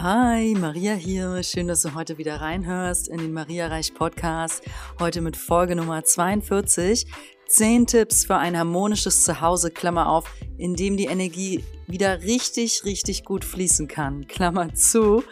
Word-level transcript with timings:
Hi, 0.00 0.54
Maria 0.54 0.94
hier. 0.94 1.42
Schön, 1.42 1.66
dass 1.66 1.82
du 1.82 1.92
heute 1.92 2.18
wieder 2.18 2.40
reinhörst 2.40 3.08
in 3.08 3.18
den 3.18 3.32
Maria 3.32 3.66
Reich 3.66 3.92
Podcast. 3.94 4.62
Heute 5.00 5.20
mit 5.20 5.36
Folge 5.36 5.74
Nummer 5.74 6.04
42. 6.04 7.04
Zehn 7.48 7.84
Tipps 7.84 8.24
für 8.24 8.36
ein 8.36 8.56
harmonisches 8.56 9.24
Zuhause, 9.24 9.72
Klammer 9.72 10.08
auf, 10.08 10.32
in 10.56 10.76
dem 10.76 10.96
die 10.96 11.06
Energie 11.06 11.64
wieder 11.88 12.22
richtig, 12.22 12.84
richtig 12.84 13.24
gut 13.24 13.44
fließen 13.44 13.88
kann, 13.88 14.28
Klammer 14.28 14.72
zu. 14.72 15.24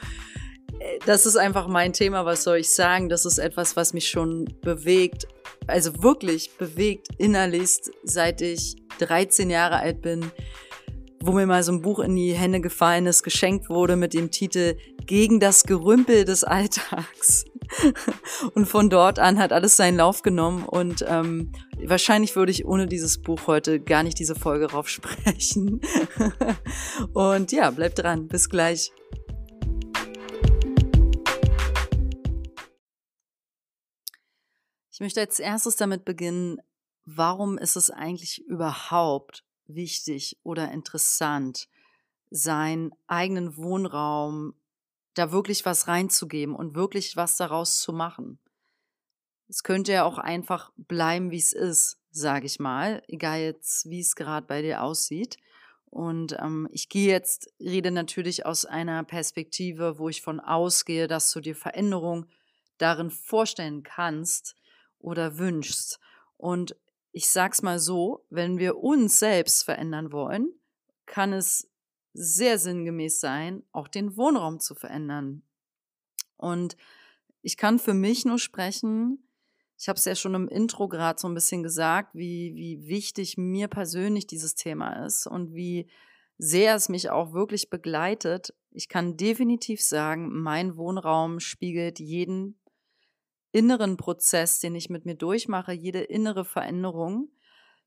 Das 1.04 1.26
ist 1.26 1.36
einfach 1.36 1.68
mein 1.68 1.92
Thema, 1.92 2.24
was 2.24 2.42
soll 2.42 2.56
ich 2.56 2.70
sagen? 2.70 3.08
Das 3.08 3.24
ist 3.24 3.38
etwas, 3.38 3.76
was 3.76 3.94
mich 3.94 4.08
schon 4.08 4.52
bewegt, 4.62 5.28
also 5.68 6.02
wirklich 6.02 6.58
bewegt 6.58 7.06
innerlichst, 7.18 7.92
seit 8.02 8.40
ich 8.40 8.74
13 8.98 9.48
Jahre 9.48 9.76
alt 9.76 10.02
bin 10.02 10.32
wo 11.26 11.32
mir 11.32 11.46
mal 11.46 11.62
so 11.62 11.72
ein 11.72 11.82
Buch 11.82 11.98
in 11.98 12.14
die 12.14 12.34
Hände 12.34 12.60
gefallen 12.60 13.06
ist, 13.06 13.22
geschenkt 13.22 13.68
wurde 13.68 13.96
mit 13.96 14.14
dem 14.14 14.30
Titel 14.30 14.76
Gegen 15.06 15.40
das 15.40 15.64
Gerümpel 15.64 16.24
des 16.24 16.44
Alltags. 16.44 17.44
und 18.54 18.66
von 18.66 18.88
dort 18.90 19.18
an 19.18 19.38
hat 19.38 19.52
alles 19.52 19.76
seinen 19.76 19.96
Lauf 19.96 20.22
genommen 20.22 20.64
und 20.64 21.04
ähm, 21.08 21.52
wahrscheinlich 21.84 22.36
würde 22.36 22.52
ich 22.52 22.64
ohne 22.64 22.86
dieses 22.86 23.20
Buch 23.20 23.48
heute 23.48 23.80
gar 23.80 24.04
nicht 24.04 24.18
diese 24.20 24.36
Folge 24.36 24.70
raufsprechen. 24.70 25.80
und 27.12 27.50
ja, 27.50 27.70
bleibt 27.72 27.98
dran. 27.98 28.28
Bis 28.28 28.48
gleich. 28.48 28.92
Ich 34.92 35.00
möchte 35.00 35.20
als 35.20 35.40
erstes 35.40 35.76
damit 35.76 36.04
beginnen, 36.04 36.58
warum 37.04 37.58
ist 37.58 37.76
es 37.76 37.90
eigentlich 37.90 38.44
überhaupt 38.46 39.44
wichtig 39.68 40.38
oder 40.42 40.70
interessant, 40.70 41.68
seinen 42.30 42.92
eigenen 43.06 43.56
Wohnraum 43.56 44.54
da 45.14 45.32
wirklich 45.32 45.64
was 45.64 45.88
reinzugeben 45.88 46.54
und 46.54 46.74
wirklich 46.74 47.16
was 47.16 47.36
daraus 47.36 47.80
zu 47.80 47.92
machen. 47.92 48.38
Es 49.48 49.62
könnte 49.62 49.92
ja 49.92 50.04
auch 50.04 50.18
einfach 50.18 50.72
bleiben, 50.76 51.30
wie 51.30 51.38
es 51.38 51.52
ist, 51.52 51.98
sage 52.10 52.46
ich 52.46 52.58
mal, 52.58 53.02
egal 53.06 53.40
jetzt, 53.40 53.88
wie 53.88 54.00
es 54.00 54.16
gerade 54.16 54.46
bei 54.46 54.60
dir 54.60 54.82
aussieht. 54.82 55.38
Und 55.88 56.36
ähm, 56.40 56.68
ich 56.72 56.88
gehe 56.88 57.10
jetzt, 57.10 57.52
rede 57.60 57.90
natürlich 57.90 58.44
aus 58.44 58.64
einer 58.64 59.04
Perspektive, 59.04 59.98
wo 59.98 60.08
ich 60.08 60.20
von 60.20 60.40
ausgehe, 60.40 61.06
dass 61.06 61.30
du 61.30 61.40
dir 61.40 61.54
Veränderung 61.54 62.26
darin 62.78 63.10
vorstellen 63.10 63.82
kannst 63.82 64.56
oder 64.98 65.38
wünschst. 65.38 66.00
Und 66.36 66.76
ich 67.16 67.30
sag's 67.30 67.62
mal 67.62 67.78
so, 67.78 68.26
wenn 68.28 68.58
wir 68.58 68.76
uns 68.76 69.18
selbst 69.18 69.64
verändern 69.64 70.12
wollen, 70.12 70.52
kann 71.06 71.32
es 71.32 71.66
sehr 72.12 72.58
sinngemäß 72.58 73.20
sein, 73.20 73.62
auch 73.72 73.88
den 73.88 74.18
Wohnraum 74.18 74.60
zu 74.60 74.74
verändern. 74.74 75.42
Und 76.36 76.76
ich 77.40 77.56
kann 77.56 77.78
für 77.78 77.94
mich 77.94 78.26
nur 78.26 78.38
sprechen, 78.38 79.26
ich 79.78 79.88
habe 79.88 79.96
es 79.96 80.04
ja 80.04 80.14
schon 80.14 80.34
im 80.34 80.46
Intro 80.46 80.88
gerade 80.88 81.18
so 81.18 81.26
ein 81.26 81.32
bisschen 81.32 81.62
gesagt, 81.62 82.14
wie, 82.14 82.54
wie 82.54 82.86
wichtig 82.86 83.38
mir 83.38 83.68
persönlich 83.68 84.26
dieses 84.26 84.54
Thema 84.54 85.06
ist 85.06 85.26
und 85.26 85.54
wie 85.54 85.88
sehr 86.36 86.74
es 86.74 86.90
mich 86.90 87.08
auch 87.08 87.32
wirklich 87.32 87.70
begleitet. 87.70 88.52
Ich 88.72 88.90
kann 88.90 89.16
definitiv 89.16 89.82
sagen, 89.82 90.38
mein 90.42 90.76
Wohnraum 90.76 91.40
spiegelt 91.40 91.98
jeden 91.98 92.60
inneren 93.56 93.96
Prozess, 93.96 94.60
den 94.60 94.74
ich 94.74 94.90
mit 94.90 95.06
mir 95.06 95.14
durchmache, 95.14 95.72
jede 95.72 96.00
innere 96.00 96.44
Veränderung, 96.44 97.30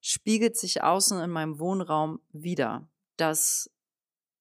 spiegelt 0.02 0.58
sich 0.58 0.82
außen 0.82 1.22
in 1.22 1.30
meinem 1.30 1.60
Wohnraum 1.60 2.22
wieder. 2.32 2.88
Das 3.18 3.70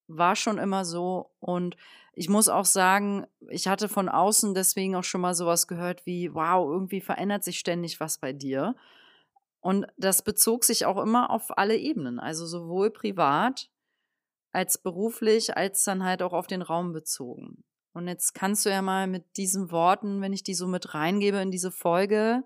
war 0.07 0.37
schon 0.37 0.57
immer 0.57 0.87
so 0.87 1.31
und 1.39 1.77
ich 2.15 2.31
muss 2.31 2.49
auch 2.49 2.65
sagen, 2.65 3.27
ich 3.51 3.69
hatte 3.69 3.91
von 3.91 4.09
außen 4.09 4.55
deswegen 4.55 4.97
auch 4.97 5.05
schon 5.05 5.21
mal 5.21 5.35
sowas 5.35 5.69
gehört 5.69 6.07
wie, 6.07 6.33
wow, 6.33 6.67
irgendwie 6.67 7.03
verändert 7.03 7.45
sich 7.45 7.59
ständig 7.59 8.01
was 8.01 8.17
bei 8.17 8.33
dir. 8.33 8.75
Und 9.61 9.87
das 9.99 10.23
bezog 10.23 10.65
sich 10.65 10.87
auch 10.87 10.97
immer 10.97 11.29
auf 11.29 11.59
alle 11.59 11.77
Ebenen, 11.77 12.19
also 12.19 12.47
sowohl 12.47 12.91
privat 12.91 13.69
als 14.51 14.79
beruflich, 14.79 15.59
als 15.59 15.85
dann 15.85 16.05
halt 16.05 16.23
auch 16.23 16.33
auf 16.33 16.47
den 16.47 16.63
Raum 16.63 16.95
bezogen. 16.95 17.65
Und 17.99 18.07
jetzt 18.07 18.33
kannst 18.33 18.65
du 18.65 18.71
ja 18.71 18.81
mal 18.81 19.09
mit 19.09 19.37
diesen 19.37 19.73
Worten, 19.73 20.21
wenn 20.21 20.33
ich 20.33 20.45
die 20.45 20.55
so 20.55 20.69
mit 20.69 20.95
reingebe 20.95 21.39
in 21.39 21.51
diese 21.51 21.73
Folge, 21.73 22.45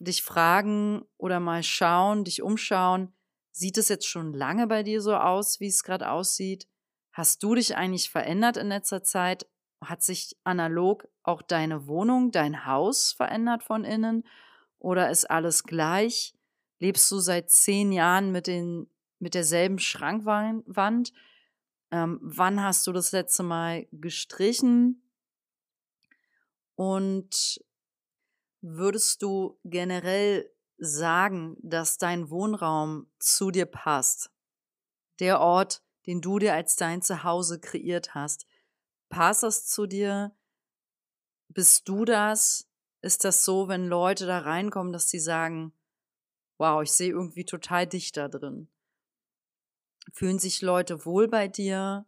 dich 0.00 0.24
fragen 0.24 1.02
oder 1.18 1.38
mal 1.38 1.62
schauen, 1.62 2.24
dich 2.24 2.42
umschauen, 2.42 3.12
sieht 3.52 3.78
es 3.78 3.88
jetzt 3.88 4.08
schon 4.08 4.32
lange 4.32 4.66
bei 4.66 4.82
dir 4.82 5.00
so 5.02 5.14
aus, 5.14 5.60
wie 5.60 5.68
es 5.68 5.84
gerade 5.84 6.10
aussieht? 6.10 6.66
Hast 7.12 7.44
du 7.44 7.54
dich 7.54 7.76
eigentlich 7.76 8.10
verändert 8.10 8.56
in 8.56 8.66
letzter 8.66 9.04
Zeit? 9.04 9.46
Hat 9.84 10.02
sich 10.02 10.36
analog 10.42 11.06
auch 11.22 11.40
deine 11.40 11.86
Wohnung, 11.86 12.32
dein 12.32 12.66
Haus 12.66 13.12
verändert 13.12 13.62
von 13.62 13.84
innen? 13.84 14.24
Oder 14.80 15.10
ist 15.10 15.30
alles 15.30 15.62
gleich? 15.62 16.34
Lebst 16.80 17.08
du 17.12 17.20
seit 17.20 17.50
zehn 17.50 17.92
Jahren 17.92 18.32
mit, 18.32 18.48
den, 18.48 18.90
mit 19.20 19.34
derselben 19.34 19.78
Schrankwand? 19.78 21.12
Ähm, 21.90 22.18
wann 22.22 22.62
hast 22.62 22.86
du 22.86 22.92
das 22.92 23.12
letzte 23.12 23.42
Mal 23.42 23.86
gestrichen? 23.92 25.02
Und 26.74 27.60
würdest 28.60 29.22
du 29.22 29.58
generell 29.64 30.50
sagen, 30.76 31.56
dass 31.60 31.98
dein 31.98 32.30
Wohnraum 32.30 33.10
zu 33.18 33.50
dir 33.50 33.66
passt? 33.66 34.30
Der 35.18 35.40
Ort, 35.40 35.82
den 36.06 36.20
du 36.20 36.38
dir 36.38 36.54
als 36.54 36.76
dein 36.76 37.02
Zuhause 37.02 37.58
kreiert 37.58 38.14
hast, 38.14 38.46
passt 39.08 39.42
das 39.42 39.66
zu 39.66 39.86
dir? 39.86 40.36
Bist 41.48 41.88
du 41.88 42.04
das? 42.04 42.68
Ist 43.00 43.24
das 43.24 43.44
so, 43.44 43.68
wenn 43.68 43.86
Leute 43.86 44.26
da 44.26 44.40
reinkommen, 44.40 44.92
dass 44.92 45.08
sie 45.08 45.20
sagen, 45.20 45.72
wow, 46.58 46.82
ich 46.82 46.92
sehe 46.92 47.10
irgendwie 47.10 47.44
total 47.44 47.86
dich 47.86 48.12
da 48.12 48.28
drin? 48.28 48.68
Fühlen 50.12 50.38
sich 50.38 50.62
Leute 50.62 51.04
wohl 51.04 51.28
bei 51.28 51.48
dir? 51.48 52.06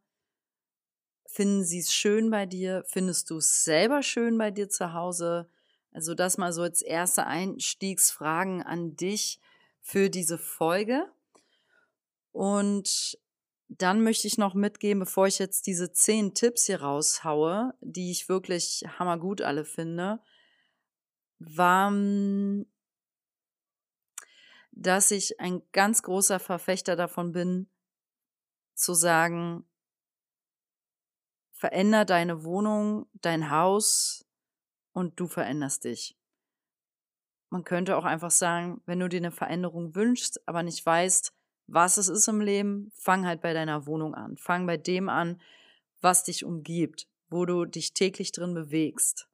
Finden 1.26 1.64
sie 1.64 1.78
es 1.78 1.92
schön 1.92 2.30
bei 2.30 2.46
dir? 2.46 2.84
Findest 2.86 3.30
du 3.30 3.38
es 3.38 3.64
selber 3.64 4.02
schön 4.02 4.36
bei 4.38 4.50
dir 4.50 4.68
zu 4.68 4.92
Hause? 4.92 5.48
Also 5.92 6.14
das 6.14 6.38
mal 6.38 6.52
so 6.52 6.62
als 6.62 6.82
erste 6.82 7.26
Einstiegsfragen 7.26 8.62
an 8.62 8.96
dich 8.96 9.40
für 9.80 10.10
diese 10.10 10.38
Folge. 10.38 11.10
Und 12.32 13.18
dann 13.68 14.02
möchte 14.02 14.26
ich 14.26 14.38
noch 14.38 14.54
mitgeben, 14.54 15.00
bevor 15.00 15.26
ich 15.26 15.38
jetzt 15.38 15.66
diese 15.66 15.92
zehn 15.92 16.34
Tipps 16.34 16.66
hier 16.66 16.82
raushaue, 16.82 17.74
die 17.80 18.10
ich 18.10 18.28
wirklich 18.28 18.84
hammergut 18.98 19.42
alle 19.42 19.64
finde, 19.64 20.20
war, 21.38 21.92
dass 24.72 25.10
ich 25.10 25.40
ein 25.40 25.62
ganz 25.72 26.02
großer 26.02 26.40
Verfechter 26.40 26.96
davon 26.96 27.32
bin, 27.32 27.68
zu 28.80 28.94
sagen, 28.94 29.64
veränder 31.52 32.04
deine 32.04 32.44
Wohnung, 32.44 33.06
dein 33.12 33.50
Haus 33.50 34.26
und 34.92 35.20
du 35.20 35.26
veränderst 35.26 35.84
dich. 35.84 36.16
Man 37.50 37.64
könnte 37.64 37.96
auch 37.96 38.04
einfach 38.04 38.30
sagen, 38.30 38.80
wenn 38.86 39.00
du 39.00 39.08
dir 39.08 39.18
eine 39.18 39.32
Veränderung 39.32 39.94
wünschst, 39.94 40.40
aber 40.48 40.62
nicht 40.62 40.84
weißt, 40.84 41.34
was 41.66 41.96
es 41.98 42.08
ist 42.08 42.28
im 42.28 42.40
Leben, 42.40 42.90
fang 42.94 43.26
halt 43.26 43.42
bei 43.42 43.52
deiner 43.52 43.86
Wohnung 43.86 44.14
an. 44.14 44.36
Fang 44.36 44.66
bei 44.66 44.76
dem 44.76 45.08
an, 45.08 45.40
was 46.00 46.24
dich 46.24 46.44
umgibt, 46.44 47.08
wo 47.28 47.44
du 47.44 47.64
dich 47.64 47.92
täglich 47.92 48.32
drin 48.32 48.54
bewegst. 48.54 49.28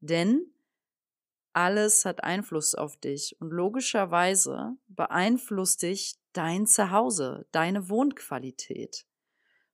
Denn 0.00 0.46
alles 1.58 2.04
hat 2.04 2.22
Einfluss 2.22 2.76
auf 2.76 2.96
dich 2.98 3.36
und 3.40 3.50
logischerweise 3.50 4.76
beeinflusst 4.86 5.82
dich 5.82 6.14
dein 6.32 6.68
Zuhause, 6.68 7.46
deine 7.50 7.88
Wohnqualität. 7.88 9.06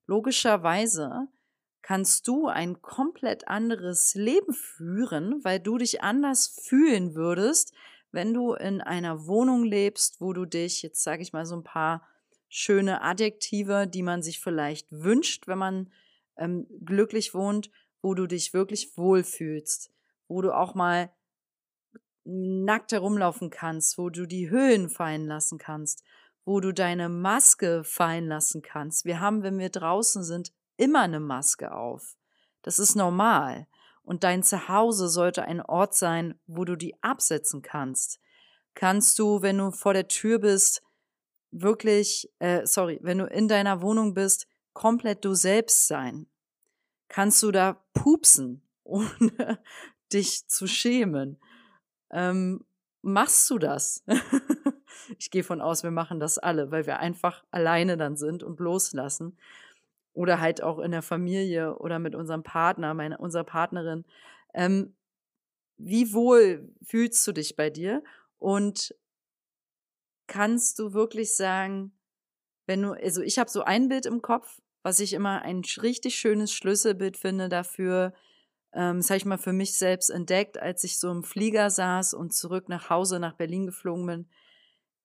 Logischerweise 0.06 1.28
kannst 1.82 2.26
du 2.26 2.46
ein 2.46 2.80
komplett 2.80 3.48
anderes 3.48 4.14
Leben 4.14 4.54
führen, 4.54 5.44
weil 5.44 5.60
du 5.60 5.76
dich 5.76 6.02
anders 6.02 6.58
fühlen 6.62 7.14
würdest, 7.14 7.74
wenn 8.12 8.32
du 8.32 8.54
in 8.54 8.80
einer 8.80 9.26
Wohnung 9.26 9.62
lebst, 9.62 10.22
wo 10.22 10.32
du 10.32 10.46
dich, 10.46 10.80
jetzt 10.80 11.02
sage 11.02 11.20
ich 11.20 11.34
mal 11.34 11.44
so 11.44 11.56
ein 11.56 11.64
paar 11.64 12.08
schöne 12.48 13.02
Adjektive, 13.02 13.86
die 13.86 14.02
man 14.02 14.22
sich 14.22 14.40
vielleicht 14.40 14.90
wünscht, 14.90 15.48
wenn 15.48 15.58
man 15.58 15.92
ähm, 16.38 16.66
glücklich 16.82 17.34
wohnt, 17.34 17.70
wo 18.00 18.14
du 18.14 18.26
dich 18.26 18.54
wirklich 18.54 18.96
wohlfühlst, 18.96 19.92
wo 20.28 20.40
du 20.40 20.50
auch 20.56 20.74
mal 20.74 21.10
nackt 22.24 22.92
herumlaufen 22.92 23.50
kannst, 23.50 23.98
wo 23.98 24.10
du 24.10 24.26
die 24.26 24.50
Höhen 24.50 24.88
fallen 24.88 25.26
lassen 25.26 25.58
kannst, 25.58 26.02
wo 26.44 26.60
du 26.60 26.72
deine 26.72 27.08
Maske 27.08 27.84
fallen 27.84 28.26
lassen 28.26 28.62
kannst. 28.62 29.04
Wir 29.04 29.20
haben, 29.20 29.42
wenn 29.42 29.58
wir 29.58 29.70
draußen 29.70 30.24
sind, 30.24 30.52
immer 30.76 31.02
eine 31.02 31.20
Maske 31.20 31.72
auf. 31.72 32.16
Das 32.62 32.78
ist 32.78 32.94
normal. 32.94 33.66
Und 34.02 34.24
dein 34.24 34.42
Zuhause 34.42 35.08
sollte 35.08 35.44
ein 35.44 35.62
Ort 35.62 35.94
sein, 35.94 36.38
wo 36.46 36.64
du 36.64 36.76
die 36.76 36.94
absetzen 37.02 37.62
kannst. 37.62 38.20
Kannst 38.74 39.18
du, 39.18 39.40
wenn 39.40 39.58
du 39.58 39.70
vor 39.70 39.94
der 39.94 40.08
Tür 40.08 40.38
bist, 40.38 40.82
wirklich, 41.50 42.30
äh, 42.40 42.66
sorry, 42.66 42.98
wenn 43.02 43.18
du 43.18 43.26
in 43.26 43.48
deiner 43.48 43.80
Wohnung 43.80 44.12
bist, 44.12 44.46
komplett 44.72 45.24
du 45.24 45.34
selbst 45.34 45.86
sein. 45.86 46.26
kannst 47.08 47.42
du 47.42 47.52
da 47.52 47.80
pupsen, 47.92 48.62
ohne 48.84 49.62
dich 50.12 50.48
zu 50.48 50.66
schämen. 50.66 51.38
Ähm, 52.14 52.64
machst 53.02 53.50
du 53.50 53.58
das? 53.58 54.02
ich 55.18 55.30
gehe 55.30 55.44
von 55.44 55.60
aus, 55.60 55.82
wir 55.82 55.90
machen 55.90 56.20
das 56.20 56.38
alle, 56.38 56.70
weil 56.70 56.86
wir 56.86 57.00
einfach 57.00 57.44
alleine 57.50 57.96
dann 57.96 58.16
sind 58.16 58.42
und 58.42 58.60
loslassen. 58.60 59.36
Oder 60.14 60.40
halt 60.40 60.62
auch 60.62 60.78
in 60.78 60.92
der 60.92 61.02
Familie 61.02 61.76
oder 61.76 61.98
mit 61.98 62.14
unserem 62.14 62.44
Partner, 62.44 62.94
meine, 62.94 63.18
unserer 63.18 63.44
Partnerin. 63.44 64.04
Ähm, 64.54 64.94
wie 65.76 66.14
wohl 66.14 66.72
fühlst 66.82 67.26
du 67.26 67.32
dich 67.32 67.56
bei 67.56 67.68
dir? 67.68 68.02
Und 68.38 68.94
kannst 70.28 70.78
du 70.78 70.92
wirklich 70.92 71.34
sagen, 71.36 71.92
wenn 72.66 72.82
du, 72.82 72.92
also 72.92 73.22
ich 73.22 73.40
habe 73.40 73.50
so 73.50 73.62
ein 73.62 73.88
Bild 73.88 74.06
im 74.06 74.22
Kopf, 74.22 74.62
was 74.84 75.00
ich 75.00 75.14
immer 75.14 75.42
ein 75.42 75.62
richtig 75.82 76.14
schönes 76.14 76.52
Schlüsselbild 76.52 77.16
finde 77.16 77.48
dafür, 77.48 78.14
ähm, 78.74 78.98
das 78.98 79.10
habe 79.10 79.18
ich 79.18 79.24
mal 79.24 79.38
für 79.38 79.52
mich 79.52 79.76
selbst 79.76 80.10
entdeckt, 80.10 80.58
als 80.58 80.84
ich 80.84 80.98
so 80.98 81.10
im 81.10 81.24
Flieger 81.24 81.70
saß 81.70 82.14
und 82.14 82.34
zurück 82.34 82.68
nach 82.68 82.90
Hause 82.90 83.18
nach 83.18 83.34
Berlin 83.34 83.66
geflogen 83.66 84.06
bin. 84.06 84.28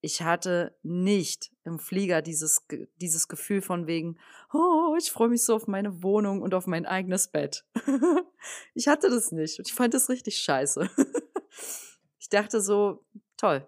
Ich 0.01 0.21
hatte 0.21 0.77
nicht 0.81 1.51
im 1.65 1.77
Flieger 1.77 2.21
dieses, 2.21 2.65
dieses 3.01 3.27
Gefühl 3.27 3.61
von 3.61 3.85
wegen, 3.85 4.17
oh, 4.53 4.95
ich 4.97 5.11
freue 5.11 5.29
mich 5.29 5.43
so 5.43 5.55
auf 5.55 5.67
meine 5.67 6.03
Wohnung 6.03 6.41
und 6.41 6.53
auf 6.53 6.67
mein 6.67 6.85
eigenes 6.85 7.27
Bett. 7.27 7.65
ich 8.73 8.87
hatte 8.87 9.09
das 9.09 9.31
nicht 9.31 9.59
und 9.59 9.67
ich 9.67 9.73
fand 9.73 9.93
das 9.93 10.09
richtig 10.09 10.37
scheiße. 10.37 10.89
ich 12.19 12.29
dachte 12.29 12.61
so, 12.61 13.03
toll, 13.35 13.67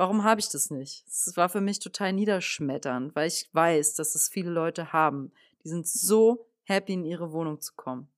Warum 0.00 0.24
habe 0.24 0.40
ich 0.40 0.48
das 0.48 0.70
nicht? 0.70 1.06
Es 1.06 1.36
war 1.36 1.50
für 1.50 1.60
mich 1.60 1.78
total 1.78 2.14
niederschmetternd, 2.14 3.14
weil 3.14 3.28
ich 3.28 3.50
weiß, 3.52 3.96
dass 3.96 4.14
es 4.14 4.30
viele 4.30 4.50
Leute 4.50 4.94
haben. 4.94 5.30
Die 5.62 5.68
sind 5.68 5.86
so 5.86 6.48
happy, 6.62 6.94
in 6.94 7.04
ihre 7.04 7.32
Wohnung 7.32 7.60
zu 7.60 7.74
kommen. 7.76 8.08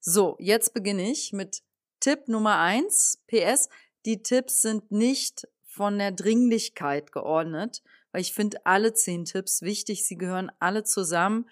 So, 0.00 0.36
jetzt 0.38 0.74
beginne 0.74 1.10
ich 1.10 1.32
mit 1.32 1.62
Tipp 2.00 2.28
Nummer 2.28 2.58
eins. 2.58 3.22
PS, 3.26 3.68
die 4.06 4.22
Tipps 4.22 4.62
sind 4.62 4.90
nicht 4.90 5.46
von 5.64 5.98
der 5.98 6.10
Dringlichkeit 6.10 7.12
geordnet, 7.12 7.82
weil 8.12 8.22
ich 8.22 8.32
finde 8.32 8.64
alle 8.64 8.94
zehn 8.94 9.24
Tipps 9.24 9.62
wichtig. 9.62 10.06
Sie 10.06 10.16
gehören 10.16 10.50
alle 10.58 10.84
zusammen. 10.84 11.48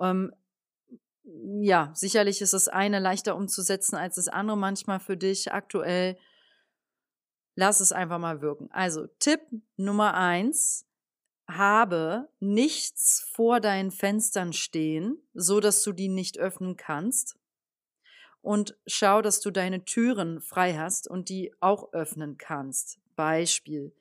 Ähm, 0.00 0.34
ja, 1.60 1.92
sicherlich 1.94 2.42
ist 2.42 2.52
das 2.52 2.68
eine 2.68 2.98
leichter 2.98 3.36
umzusetzen 3.36 3.96
als 3.96 4.16
das 4.16 4.28
andere 4.28 4.56
manchmal 4.56 4.98
für 4.98 5.16
dich 5.16 5.52
aktuell 5.52 6.18
lass 7.54 7.80
es 7.80 7.92
einfach 7.92 8.18
mal 8.18 8.40
wirken. 8.40 8.68
Also 8.70 9.06
Tipp 9.18 9.40
Nummer 9.76 10.14
eins, 10.14 10.86
habe 11.48 12.28
nichts 12.40 13.28
vor 13.32 13.60
deinen 13.60 13.90
Fenstern 13.90 14.52
stehen, 14.52 15.18
so 15.34 15.60
dass 15.60 15.82
du 15.82 15.92
die 15.92 16.08
nicht 16.08 16.38
öffnen 16.38 16.76
kannst. 16.76 17.36
Und 18.42 18.76
schau, 18.86 19.22
dass 19.22 19.40
du 19.40 19.50
deine 19.50 19.84
Türen 19.84 20.40
frei 20.40 20.74
hast 20.74 21.08
und 21.08 21.28
die 21.28 21.54
auch 21.60 21.92
öffnen 21.92 22.36
kannst. 22.38 22.98
Beispiel. 23.14 23.94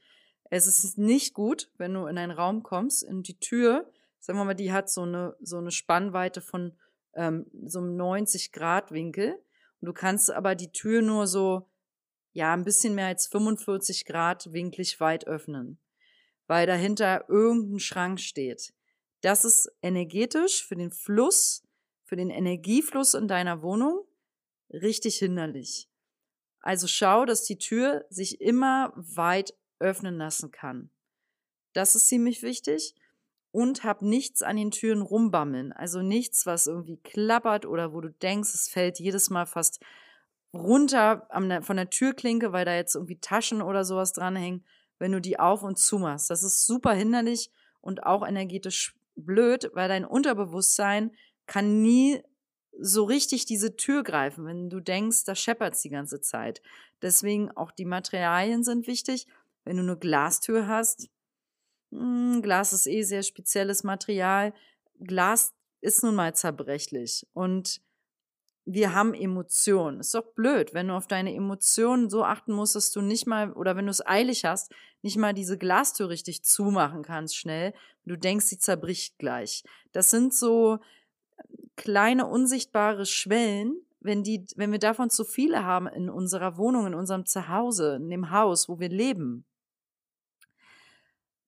Es 0.49 0.67
ist 0.67 0.97
nicht 0.97 1.33
gut, 1.33 1.69
wenn 1.77 1.93
du 1.93 2.07
in 2.07 2.17
einen 2.17 2.31
Raum 2.31 2.63
kommst, 2.63 3.03
in 3.03 3.23
die 3.23 3.39
Tür, 3.39 3.89
sagen 4.19 4.39
wir 4.39 4.45
mal, 4.45 4.55
die 4.55 4.73
hat 4.73 4.89
so 4.89 5.03
eine, 5.03 5.35
so 5.39 5.57
eine 5.57 5.71
Spannweite 5.71 6.41
von 6.41 6.73
ähm, 7.13 7.45
so 7.65 7.79
einem 7.79 7.95
90 7.95 8.51
Grad 8.51 8.91
Winkel. 8.91 9.35
Und 9.79 9.85
du 9.85 9.93
kannst 9.93 10.31
aber 10.31 10.55
die 10.55 10.71
Tür 10.71 11.01
nur 11.01 11.27
so 11.27 11.67
ja, 12.33 12.53
ein 12.53 12.63
bisschen 12.63 12.95
mehr 12.95 13.07
als 13.07 13.27
45 13.27 14.05
Grad 14.05 14.51
winklig 14.53 14.99
weit 14.99 15.27
öffnen, 15.27 15.79
weil 16.47 16.65
dahinter 16.65 17.25
irgendein 17.27 17.79
Schrank 17.79 18.19
steht. 18.19 18.73
Das 19.21 19.45
ist 19.45 19.71
energetisch 19.81 20.65
für 20.65 20.75
den 20.75 20.91
Fluss, 20.91 21.63
für 22.03 22.15
den 22.15 22.29
Energiefluss 22.29 23.13
in 23.13 23.27
deiner 23.27 23.61
Wohnung 23.61 24.05
richtig 24.73 25.17
hinderlich. 25.17 25.87
Also 26.61 26.87
schau, 26.87 27.25
dass 27.25 27.43
die 27.43 27.57
Tür 27.57 28.05
sich 28.09 28.41
immer 28.41 28.93
weit 28.95 29.53
öffnen 29.79 30.17
lassen 30.17 30.51
kann. 30.51 30.91
Das 31.73 31.95
ist 31.95 32.07
ziemlich 32.07 32.41
wichtig. 32.43 32.95
Und 33.53 33.83
hab 33.83 34.01
nichts 34.01 34.43
an 34.43 34.55
den 34.55 34.71
Türen 34.71 35.01
rumbammeln. 35.01 35.73
Also 35.73 36.01
nichts, 36.01 36.45
was 36.45 36.67
irgendwie 36.67 36.97
klappert 36.97 37.65
oder 37.65 37.91
wo 37.93 37.99
du 37.99 38.09
denkst, 38.09 38.53
es 38.53 38.69
fällt 38.69 38.99
jedes 38.99 39.29
Mal 39.29 39.45
fast 39.45 39.83
runter 40.53 41.27
von 41.61 41.75
der 41.75 41.89
Türklinke, 41.89 42.53
weil 42.53 42.63
da 42.65 42.75
jetzt 42.75 42.95
irgendwie 42.95 43.19
Taschen 43.19 43.61
oder 43.61 43.83
sowas 43.83 44.13
dranhängen, 44.13 44.65
wenn 44.99 45.11
du 45.11 45.19
die 45.19 45.39
auf 45.39 45.63
und 45.63 45.79
zu 45.79 45.99
machst. 45.99 46.29
Das 46.29 46.43
ist 46.43 46.65
super 46.65 46.93
hinderlich 46.93 47.51
und 47.81 48.03
auch 48.03 48.25
energetisch 48.25 48.95
blöd, 49.15 49.69
weil 49.73 49.89
dein 49.89 50.05
Unterbewusstsein 50.05 51.11
kann 51.45 51.81
nie 51.81 52.21
so 52.79 53.03
richtig 53.03 53.45
diese 53.45 53.75
Tür 53.75 54.03
greifen, 54.03 54.45
wenn 54.45 54.69
du 54.69 54.79
denkst, 54.79 55.25
da 55.25 55.35
scheppert's 55.35 55.81
die 55.81 55.89
ganze 55.89 56.21
Zeit. 56.21 56.61
Deswegen 57.01 57.51
auch 57.51 57.71
die 57.71 57.85
Materialien 57.85 58.63
sind 58.63 58.87
wichtig. 58.87 59.27
Wenn 59.63 59.77
du 59.77 59.83
eine 59.83 59.97
Glastür 59.97 60.67
hast, 60.67 61.09
hm, 61.91 62.41
Glas 62.41 62.73
ist 62.73 62.87
eh 62.87 63.03
sehr 63.03 63.23
spezielles 63.23 63.83
Material. 63.83 64.53
Glas 64.99 65.53
ist 65.81 66.03
nun 66.03 66.15
mal 66.15 66.35
zerbrechlich 66.35 67.27
und 67.33 67.81
wir 68.65 68.93
haben 68.93 69.13
Emotionen. 69.13 69.99
Ist 69.99 70.13
doch 70.13 70.33
blöd, 70.33 70.73
wenn 70.73 70.87
du 70.87 70.93
auf 70.93 71.07
deine 71.07 71.33
Emotionen 71.33 72.09
so 72.09 72.23
achten 72.23 72.53
musst, 72.53 72.75
dass 72.75 72.91
du 72.91 73.01
nicht 73.01 73.25
mal, 73.25 73.51
oder 73.53 73.75
wenn 73.75 73.85
du 73.85 73.91
es 73.91 74.05
eilig 74.05 74.45
hast, 74.45 74.71
nicht 75.01 75.17
mal 75.17 75.33
diese 75.33 75.57
Glastür 75.57 76.09
richtig 76.09 76.43
zumachen 76.43 77.01
kannst 77.01 77.35
schnell. 77.35 77.73
Du 78.05 78.15
denkst, 78.15 78.45
sie 78.45 78.59
zerbricht 78.59 79.17
gleich. 79.17 79.63
Das 79.91 80.11
sind 80.11 80.33
so 80.33 80.79
kleine 81.75 82.27
unsichtbare 82.27 83.05
Schwellen, 83.05 83.75
wenn 83.99 84.23
die, 84.23 84.45
wenn 84.55 84.71
wir 84.71 84.79
davon 84.79 85.09
zu 85.09 85.23
viele 85.23 85.63
haben 85.63 85.87
in 85.87 86.09
unserer 86.09 86.57
Wohnung, 86.57 86.87
in 86.87 86.95
unserem 86.95 87.25
Zuhause, 87.25 87.95
in 87.95 88.09
dem 88.09 88.31
Haus, 88.31 88.67
wo 88.67 88.79
wir 88.79 88.89
leben, 88.89 89.45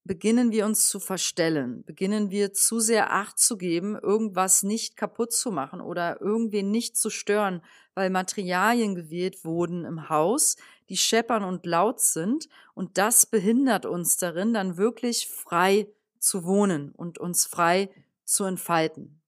beginnen 0.05 0.51
wir 0.51 0.65
uns 0.65 0.89
zu 0.89 0.99
verstellen, 0.99 1.83
beginnen 1.85 2.29
wir 2.29 2.53
zu 2.53 2.79
sehr 2.79 3.13
Acht 3.13 3.39
zu 3.39 3.57
geben, 3.57 3.95
irgendwas 3.95 4.63
nicht 4.63 4.97
kaputt 4.97 5.31
zu 5.31 5.51
machen 5.51 5.81
oder 5.81 6.19
irgendwen 6.19 6.71
nicht 6.71 6.97
zu 6.97 7.09
stören, 7.09 7.61
weil 7.95 8.09
Materialien 8.09 8.95
gewählt 8.95 9.45
wurden 9.45 9.85
im 9.85 10.09
Haus, 10.09 10.57
die 10.89 10.97
scheppern 10.97 11.43
und 11.43 11.65
laut 11.65 12.01
sind 12.01 12.49
und 12.73 12.97
das 12.97 13.25
behindert 13.25 13.85
uns 13.85 14.17
darin, 14.17 14.53
dann 14.53 14.77
wirklich 14.77 15.27
frei 15.27 15.87
zu 16.19 16.43
wohnen 16.43 16.91
und 16.91 17.17
uns 17.17 17.45
frei 17.45 17.89
zu 18.25 18.43
entfalten. 18.43 19.22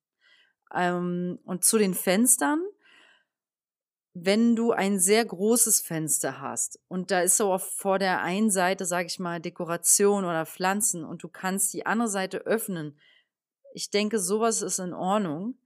Ähm, 0.74 1.40
und 1.46 1.64
zu 1.64 1.78
den 1.78 1.94
Fenstern, 1.94 2.62
wenn 4.14 4.56
du 4.56 4.72
ein 4.72 5.00
sehr 5.00 5.26
großes 5.26 5.82
Fenster 5.82 6.40
hast 6.40 6.80
und 6.88 7.12
da 7.12 7.22
ist 7.22 7.36
so 7.36 7.58
vor 7.58 8.00
der 8.00 8.22
einen 8.22 8.50
Seite, 8.50 8.86
sage 8.86 9.08
ich 9.08 9.20
mal, 9.20 9.42
Dekoration 9.42 10.24
oder 10.24 10.46
Pflanzen 10.46 11.04
und 11.04 11.22
du 11.22 11.28
kannst 11.28 11.74
die 11.74 11.86
andere 11.86 12.08
Seite 12.08 12.40
öffnen, 12.40 12.98
ich 13.74 13.90
denke, 13.90 14.20
sowas 14.20 14.62
ist 14.62 14.80
in 14.80 14.94
Ordnung. 14.94 15.58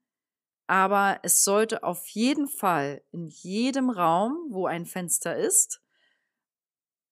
Aber 0.65 1.20
es 1.24 1.44
sollte 1.44 1.84
auf 1.84 2.08
jeden 2.08 2.48
Fall 2.48 3.03
in 3.12 3.27
jedem 3.27 3.89
Raum, 3.89 4.48
wo 4.50 4.65
ein 4.65 4.86
Fenster 4.86 5.38
ist, 5.38 5.82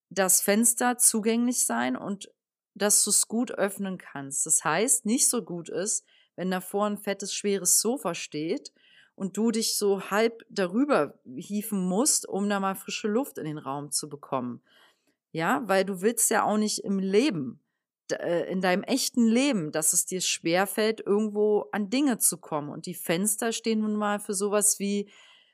das 0.10 0.42
Fenster 0.42 0.98
zugänglich 0.98 1.66
sein 1.66 1.96
und 1.96 2.32
dass 2.74 3.04
du 3.04 3.10
es 3.12 3.28
gut 3.28 3.52
öffnen 3.52 3.98
kannst. 3.98 4.46
Das 4.46 4.64
heißt, 4.64 5.06
nicht 5.06 5.30
so 5.30 5.44
gut 5.44 5.70
ist, 5.70 6.06
wenn 6.38 6.50
davor 6.50 6.86
ein 6.86 6.98
fettes, 6.98 7.34
schweres 7.34 7.82
Sofa 7.82 8.16
steht 8.16 8.72
und 9.16 9.36
du 9.36 9.52
dich 9.52 9.78
so 9.78 10.10
halb 10.10 10.46
darüber 10.50 11.20
hieven 11.36 11.86
musst, 11.86 12.30
um 12.30 12.48
da 12.48 12.62
mal 12.62 12.76
frische 12.76 13.10
Luft 13.10 13.38
in 13.38 13.46
den 13.46 13.58
Raum 13.58 13.92
zu 13.92 14.08
bekommen. 14.08 14.62
Ja, 15.32 15.64
weil 15.66 15.84
du 15.84 16.02
willst 16.02 16.30
ja 16.30 16.44
auch 16.44 16.58
nicht 16.58 16.80
im 16.80 17.00
Leben, 17.00 17.60
äh, 18.12 18.50
in 18.50 18.62
deinem 18.62 18.84
echten 18.84 19.28
Leben, 19.28 19.72
dass 19.72 19.94
es 19.94 20.06
dir 20.06 20.22
schwerfällt, 20.22 21.02
irgendwo 21.02 21.66
an 21.72 21.90
Dinge 21.90 22.20
zu 22.20 22.38
kommen. 22.38 22.70
Und 22.70 22.86
die 22.86 22.94
Fenster 22.94 23.52
stehen 23.52 23.80
nun 23.80 23.96
mal 23.96 24.20
für 24.20 24.34
sowas 24.34 24.80
wie 24.80 25.10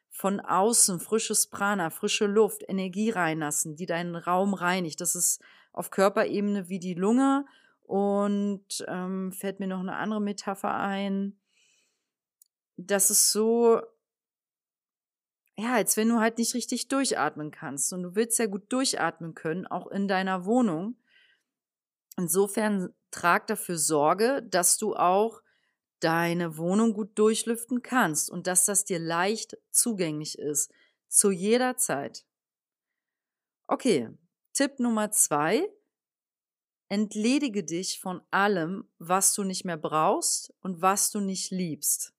von 0.10 0.40
außen 0.40 1.00
frisches 1.00 1.48
Prana, 1.48 1.90
frische 1.90 2.28
Luft, 2.28 2.64
Energie 2.68 3.10
reinlassen, 3.10 3.76
die 3.76 3.88
deinen 3.88 4.16
Raum 4.16 4.54
reinigt. 4.54 5.02
Das 5.02 5.16
ist 5.16 5.42
auf 5.72 5.90
Körperebene 5.90 6.70
wie 6.70 6.80
die 6.80 6.94
Lunge. 6.94 7.46
Und 7.84 8.86
ähm, 8.88 9.32
fällt 9.32 9.60
mir 9.60 9.68
noch 9.68 9.80
eine 9.80 9.96
andere 9.96 10.22
Metapher 10.22 10.74
ein 10.74 11.38
das 12.78 13.10
ist 13.10 13.32
so, 13.32 13.82
ja, 15.56 15.76
als 15.76 15.98
wenn 15.98 16.10
du 16.10 16.20
halt 16.20 16.38
nicht 16.38 16.56
richtig 16.56 16.88
durchatmen 16.88 17.52
kannst. 17.52 17.94
Und 17.94 18.04
du 18.04 18.16
willst 18.16 18.40
ja 18.40 18.48
gut 18.48 18.72
durchatmen 18.72 19.36
können, 19.36 19.68
auch 19.68 19.88
in 19.88 20.08
deiner 20.08 20.46
Wohnung. 20.46 20.98
Insofern 22.18 22.94
trag 23.12 23.48
dafür 23.48 23.78
Sorge, 23.78 24.44
dass 24.44 24.78
du 24.78 24.96
auch 24.96 25.42
deine 26.00 26.58
Wohnung 26.58 26.94
gut 26.94 27.18
durchlüften 27.18 27.82
kannst 27.82 28.30
und 28.30 28.48
dass 28.48 28.66
das 28.66 28.86
dir 28.86 29.00
leicht 29.00 29.58
zugänglich 29.72 30.38
ist. 30.38 30.72
Zu 31.08 31.32
jeder 31.32 31.78
Zeit. 31.78 32.26
Okay, 33.68 34.10
Tipp 34.54 34.80
Nummer 34.80 35.12
zwei. 35.12 35.70
Entledige 36.94 37.64
dich 37.64 38.00
von 38.00 38.22
allem, 38.30 38.88
was 39.00 39.34
du 39.34 39.44
nicht 39.44 39.66
mehr 39.66 39.78
brauchst 39.78 40.54
und 40.62 40.84
was 40.84 41.10
du 41.10 41.22
nicht 41.22 41.50
liebst. 41.50 42.14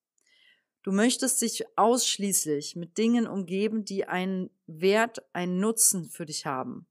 Du 0.83 0.91
möchtest 0.91 1.43
dich 1.43 1.65
ausschließlich 1.79 2.75
mit 2.75 2.99
Dingen 2.99 3.29
umgeben, 3.29 3.85
die 3.85 4.07
einen 4.07 4.51
Wert, 4.67 5.23
einen 5.33 5.61
Nutzen 5.61 6.11
für 6.11 6.27
dich 6.27 6.45
haben. 6.45 6.89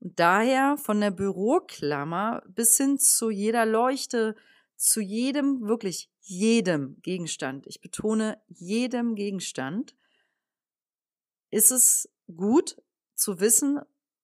Und 0.00 0.18
daher 0.18 0.78
von 0.78 1.02
der 1.02 1.10
Büroklammer 1.10 2.42
bis 2.48 2.78
hin 2.78 2.98
zu 2.98 3.28
jeder 3.28 3.66
Leuchte, 3.66 4.34
zu 4.76 5.02
jedem, 5.02 5.68
wirklich 5.68 6.08
jedem 6.22 6.96
Gegenstand, 7.02 7.66
ich 7.66 7.82
betone 7.82 8.40
jedem 8.46 9.16
Gegenstand, 9.16 9.94
ist 11.50 11.72
es 11.72 12.08
gut 12.34 12.80
zu 13.14 13.38
wissen, 13.38 13.80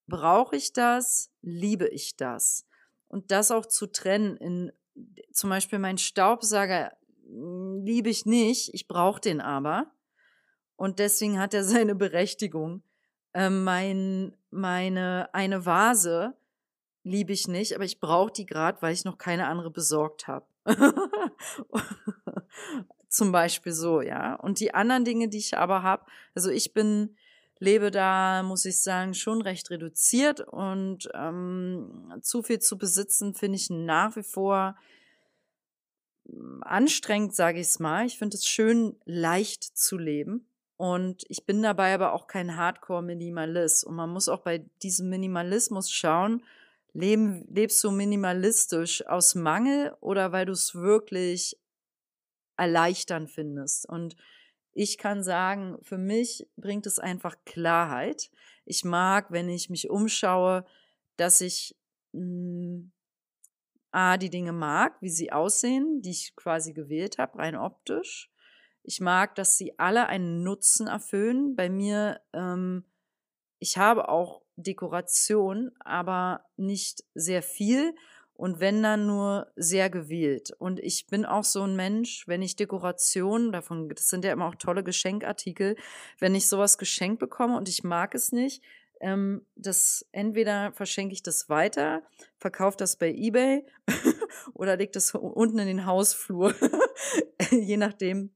brauche 0.06 0.56
ich 0.56 0.72
das, 0.72 1.30
liebe 1.42 1.86
ich 1.88 2.16
das? 2.16 2.66
Und 3.14 3.30
das 3.30 3.52
auch 3.52 3.66
zu 3.66 3.86
trennen 3.86 4.36
in 4.38 4.72
zum 5.32 5.48
Beispiel 5.48 5.78
mein 5.78 5.98
Staubsauger 5.98 6.96
hm, 7.24 7.80
liebe 7.84 8.08
ich 8.08 8.26
nicht, 8.26 8.74
ich 8.74 8.88
brauche 8.88 9.20
den 9.20 9.40
aber. 9.40 9.86
Und 10.74 10.98
deswegen 10.98 11.38
hat 11.38 11.54
er 11.54 11.62
seine 11.62 11.94
Berechtigung. 11.94 12.82
Äh, 13.32 13.50
mein, 13.50 14.36
meine, 14.50 15.32
eine 15.32 15.64
Vase 15.64 16.34
liebe 17.04 17.32
ich 17.32 17.46
nicht, 17.46 17.76
aber 17.76 17.84
ich 17.84 18.00
brauche 18.00 18.32
die 18.32 18.46
gerade, 18.46 18.82
weil 18.82 18.92
ich 18.92 19.04
noch 19.04 19.16
keine 19.16 19.46
andere 19.46 19.70
besorgt 19.70 20.26
habe. 20.26 20.46
Zum 23.08 23.30
Beispiel 23.30 23.72
so, 23.72 24.00
ja. 24.00 24.34
Und 24.34 24.58
die 24.58 24.74
anderen 24.74 25.04
Dinge, 25.04 25.28
die 25.28 25.38
ich 25.38 25.56
aber 25.56 25.84
habe, 25.84 26.04
also 26.34 26.50
ich 26.50 26.74
bin, 26.74 27.16
lebe 27.58 27.90
da, 27.90 28.42
muss 28.42 28.64
ich 28.64 28.80
sagen, 28.80 29.14
schon 29.14 29.42
recht 29.42 29.70
reduziert 29.70 30.40
und 30.40 31.08
ähm, 31.14 32.12
zu 32.20 32.42
viel 32.42 32.58
zu 32.58 32.78
besitzen, 32.78 33.34
finde 33.34 33.56
ich 33.56 33.70
nach 33.70 34.16
wie 34.16 34.22
vor 34.22 34.76
hm, 36.26 36.62
anstrengend, 36.62 37.34
sage 37.34 37.60
ich 37.60 37.68
es 37.68 37.78
mal. 37.78 38.06
Ich 38.06 38.18
finde 38.18 38.36
es 38.36 38.46
schön, 38.46 38.96
leicht 39.04 39.64
zu 39.64 39.98
leben. 39.98 40.48
Und 40.76 41.24
ich 41.28 41.46
bin 41.46 41.62
dabei 41.62 41.94
aber 41.94 42.12
auch 42.12 42.26
kein 42.26 42.56
Hardcore-Minimalist. 42.56 43.84
Und 43.84 43.94
man 43.94 44.10
muss 44.10 44.28
auch 44.28 44.40
bei 44.40 44.64
diesem 44.82 45.08
Minimalismus 45.08 45.90
schauen, 45.90 46.42
leben, 46.92 47.46
lebst 47.48 47.82
du 47.84 47.90
minimalistisch 47.90 49.06
aus 49.06 49.34
Mangel 49.34 49.94
oder 50.00 50.32
weil 50.32 50.46
du 50.46 50.52
es 50.52 50.74
wirklich 50.74 51.56
erleichtern 52.56 53.28
findest. 53.28 53.88
Und 53.88 54.16
ich 54.74 54.98
kann 54.98 55.22
sagen, 55.22 55.78
für 55.82 55.98
mich 55.98 56.48
bringt 56.56 56.86
es 56.86 56.98
einfach 56.98 57.36
Klarheit. 57.44 58.30
Ich 58.64 58.84
mag, 58.84 59.30
wenn 59.30 59.48
ich 59.48 59.70
mich 59.70 59.88
umschaue, 59.88 60.66
dass 61.16 61.40
ich 61.40 61.76
mh, 62.12 62.20
hm, 62.20 62.92
A, 63.92 64.16
die 64.16 64.30
Dinge 64.30 64.52
mag, 64.52 65.00
wie 65.00 65.08
sie 65.08 65.30
aussehen, 65.30 66.02
die 66.02 66.10
ich 66.10 66.34
quasi 66.34 66.72
gewählt 66.72 67.18
habe, 67.18 67.38
rein 67.38 67.54
optisch. 67.54 68.28
Ich 68.82 69.00
mag, 69.00 69.36
dass 69.36 69.56
sie 69.56 69.78
alle 69.78 70.06
einen 70.08 70.42
Nutzen 70.42 70.88
erfüllen. 70.88 71.54
Bei 71.54 71.70
mir, 71.70 72.20
ähm, 72.32 72.84
ich 73.60 73.78
habe 73.78 74.08
auch 74.08 74.42
Dekoration, 74.56 75.70
aber 75.78 76.44
nicht 76.56 77.04
sehr 77.14 77.42
viel 77.42 77.94
und 78.34 78.60
wenn 78.60 78.82
dann 78.82 79.06
nur 79.06 79.52
sehr 79.56 79.90
gewählt. 79.90 80.52
Und 80.58 80.80
ich 80.80 81.06
bin 81.06 81.24
auch 81.24 81.44
so 81.44 81.62
ein 81.62 81.76
Mensch, 81.76 82.26
wenn 82.26 82.42
ich 82.42 82.56
Dekoration, 82.56 83.52
davon, 83.52 83.88
das 83.88 84.08
sind 84.08 84.24
ja 84.24 84.32
immer 84.32 84.46
auch 84.46 84.56
tolle 84.56 84.82
Geschenkartikel, 84.82 85.76
wenn 86.18 86.34
ich 86.34 86.48
sowas 86.48 86.78
geschenkt 86.78 87.20
bekomme 87.20 87.56
und 87.56 87.68
ich 87.68 87.84
mag 87.84 88.14
es 88.14 88.32
nicht, 88.32 88.62
ähm, 89.00 89.46
das 89.54 90.06
entweder 90.12 90.72
verschenke 90.72 91.14
ich 91.14 91.22
das 91.22 91.48
weiter, 91.48 92.02
verkaufe 92.38 92.76
das 92.76 92.96
bei 92.96 93.12
eBay 93.12 93.64
oder 94.54 94.76
leg 94.76 94.92
das 94.92 95.14
unten 95.14 95.58
in 95.58 95.66
den 95.66 95.86
Hausflur, 95.86 96.54
je 97.50 97.76
nachdem, 97.76 98.34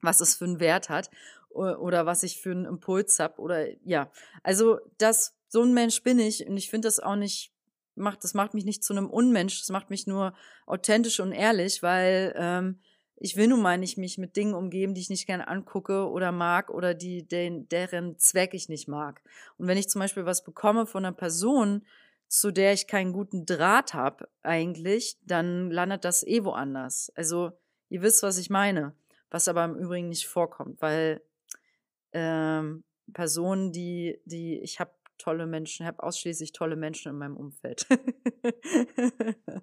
was 0.00 0.20
es 0.20 0.34
für 0.34 0.44
einen 0.44 0.60
Wert 0.60 0.88
hat 0.88 1.10
oder 1.50 2.04
was 2.04 2.22
ich 2.22 2.40
für 2.40 2.50
einen 2.50 2.66
Impuls 2.66 3.18
habe 3.18 3.40
oder 3.40 3.66
ja, 3.82 4.10
also 4.42 4.78
das 4.98 5.34
so 5.48 5.62
ein 5.62 5.72
Mensch 5.72 6.02
bin 6.02 6.18
ich 6.18 6.46
und 6.46 6.56
ich 6.56 6.68
finde 6.68 6.88
das 6.88 7.00
auch 7.00 7.16
nicht 7.16 7.55
macht, 7.96 8.24
das 8.24 8.34
macht 8.34 8.54
mich 8.54 8.64
nicht 8.64 8.84
zu 8.84 8.92
einem 8.92 9.10
Unmensch, 9.10 9.60
das 9.60 9.70
macht 9.70 9.90
mich 9.90 10.06
nur 10.06 10.34
authentisch 10.66 11.20
und 11.20 11.32
ehrlich, 11.32 11.82
weil 11.82 12.34
ähm, 12.36 12.80
ich 13.16 13.36
will 13.36 13.48
nun 13.48 13.62
mal 13.62 13.78
nicht 13.78 13.96
mich 13.96 14.18
mit 14.18 14.36
Dingen 14.36 14.54
umgeben, 14.54 14.94
die 14.94 15.00
ich 15.00 15.10
nicht 15.10 15.26
gerne 15.26 15.48
angucke 15.48 16.08
oder 16.08 16.32
mag 16.32 16.70
oder 16.70 16.94
die, 16.94 17.26
den, 17.26 17.68
deren 17.68 18.18
Zweck 18.18 18.52
ich 18.52 18.68
nicht 18.68 18.88
mag. 18.88 19.22
Und 19.56 19.68
wenn 19.68 19.78
ich 19.78 19.88
zum 19.88 20.00
Beispiel 20.00 20.26
was 20.26 20.44
bekomme 20.44 20.86
von 20.86 21.04
einer 21.04 21.16
Person, 21.16 21.86
zu 22.28 22.50
der 22.50 22.72
ich 22.72 22.86
keinen 22.86 23.12
guten 23.12 23.46
Draht 23.46 23.94
habe 23.94 24.28
eigentlich, 24.42 25.16
dann 25.22 25.70
landet 25.70 26.04
das 26.04 26.26
eh 26.26 26.44
woanders. 26.44 27.10
Also 27.14 27.52
ihr 27.88 28.02
wisst, 28.02 28.22
was 28.22 28.36
ich 28.36 28.50
meine, 28.50 28.94
was 29.30 29.48
aber 29.48 29.64
im 29.64 29.76
Übrigen 29.76 30.08
nicht 30.08 30.26
vorkommt, 30.26 30.82
weil 30.82 31.22
ähm, 32.12 32.84
Personen, 33.12 33.72
die, 33.72 34.20
die, 34.24 34.58
ich 34.58 34.80
habe 34.80 34.90
tolle 35.18 35.46
Menschen, 35.46 35.86
habe 35.86 36.02
ausschließlich 36.02 36.52
tolle 36.52 36.76
Menschen 36.76 37.10
in 37.10 37.18
meinem 37.18 37.36
Umfeld. 37.36 37.86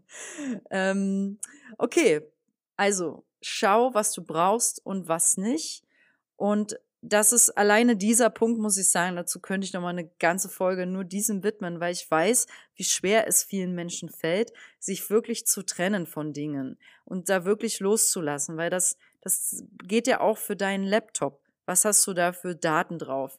ähm, 0.72 1.40
okay, 1.78 2.22
also 2.76 3.26
schau, 3.42 3.94
was 3.94 4.14
du 4.14 4.24
brauchst 4.24 4.86
und 4.86 5.08
was 5.08 5.38
nicht. 5.38 5.84
Und 6.36 6.78
das 7.06 7.34
ist 7.34 7.50
alleine 7.52 7.98
dieser 7.98 8.30
Punkt, 8.30 8.60
muss 8.60 8.78
ich 8.78 8.88
sagen, 8.88 9.18
dazu 9.18 9.42
könnte 9.42 9.66
ich 9.66 9.74
nochmal 9.74 9.92
eine 9.92 10.10
ganze 10.20 10.48
Folge 10.48 10.86
nur 10.86 11.04
diesem 11.04 11.44
widmen, 11.44 11.82
weil 11.82 11.92
ich 11.92 12.10
weiß, 12.10 12.48
wie 12.76 12.86
schwer 12.86 13.28
es 13.28 13.44
vielen 13.44 13.76
Menschen 13.76 14.10
fällt, 14.10 14.54
sich 14.80 15.10
wirklich 15.10 15.46
zu 15.46 15.64
trennen 15.64 16.08
von 16.08 16.32
Dingen 16.32 16.80
und 17.04 17.28
da 17.28 17.44
wirklich 17.44 17.82
loszulassen, 17.82 18.56
weil 18.56 18.70
das, 18.70 18.98
das 19.20 19.66
geht 19.84 20.08
ja 20.08 20.22
auch 20.22 20.38
für 20.38 20.56
deinen 20.56 20.86
Laptop. 20.86 21.42
Was 21.66 21.84
hast 21.84 22.08
du 22.08 22.14
da 22.14 22.32
für 22.32 22.56
Daten 22.56 23.00
drauf? 23.00 23.38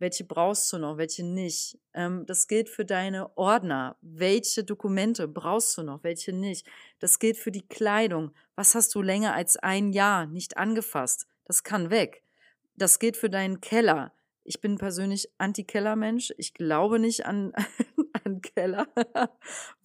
Welche 0.00 0.24
brauchst 0.24 0.72
du 0.72 0.78
noch, 0.78 0.96
welche 0.96 1.24
nicht. 1.24 1.78
Ähm, 1.94 2.24
das 2.26 2.48
gilt 2.48 2.68
für 2.68 2.84
deine 2.84 3.36
Ordner, 3.36 3.96
welche 4.00 4.64
Dokumente 4.64 5.28
brauchst 5.28 5.76
du 5.78 5.82
noch, 5.82 6.02
welche 6.02 6.32
nicht. 6.32 6.66
Das 6.98 7.18
gilt 7.18 7.36
für 7.36 7.52
die 7.52 7.68
Kleidung. 7.68 8.32
Was 8.56 8.74
hast 8.74 8.94
du 8.94 9.02
länger 9.02 9.34
als 9.34 9.56
ein 9.56 9.92
Jahr 9.92 10.26
nicht 10.26 10.56
angefasst? 10.56 11.28
Das 11.44 11.62
kann 11.62 11.90
weg. 11.90 12.24
Das 12.76 12.98
gilt 12.98 13.16
für 13.16 13.30
deinen 13.30 13.60
Keller. 13.60 14.12
Ich 14.42 14.60
bin 14.60 14.78
persönlich 14.78 15.30
Anti-Keller-Mensch. 15.38 16.32
Ich 16.38 16.54
glaube 16.54 16.98
nicht 16.98 17.26
an, 17.26 17.52
an 18.24 18.40
Keller, 18.40 18.88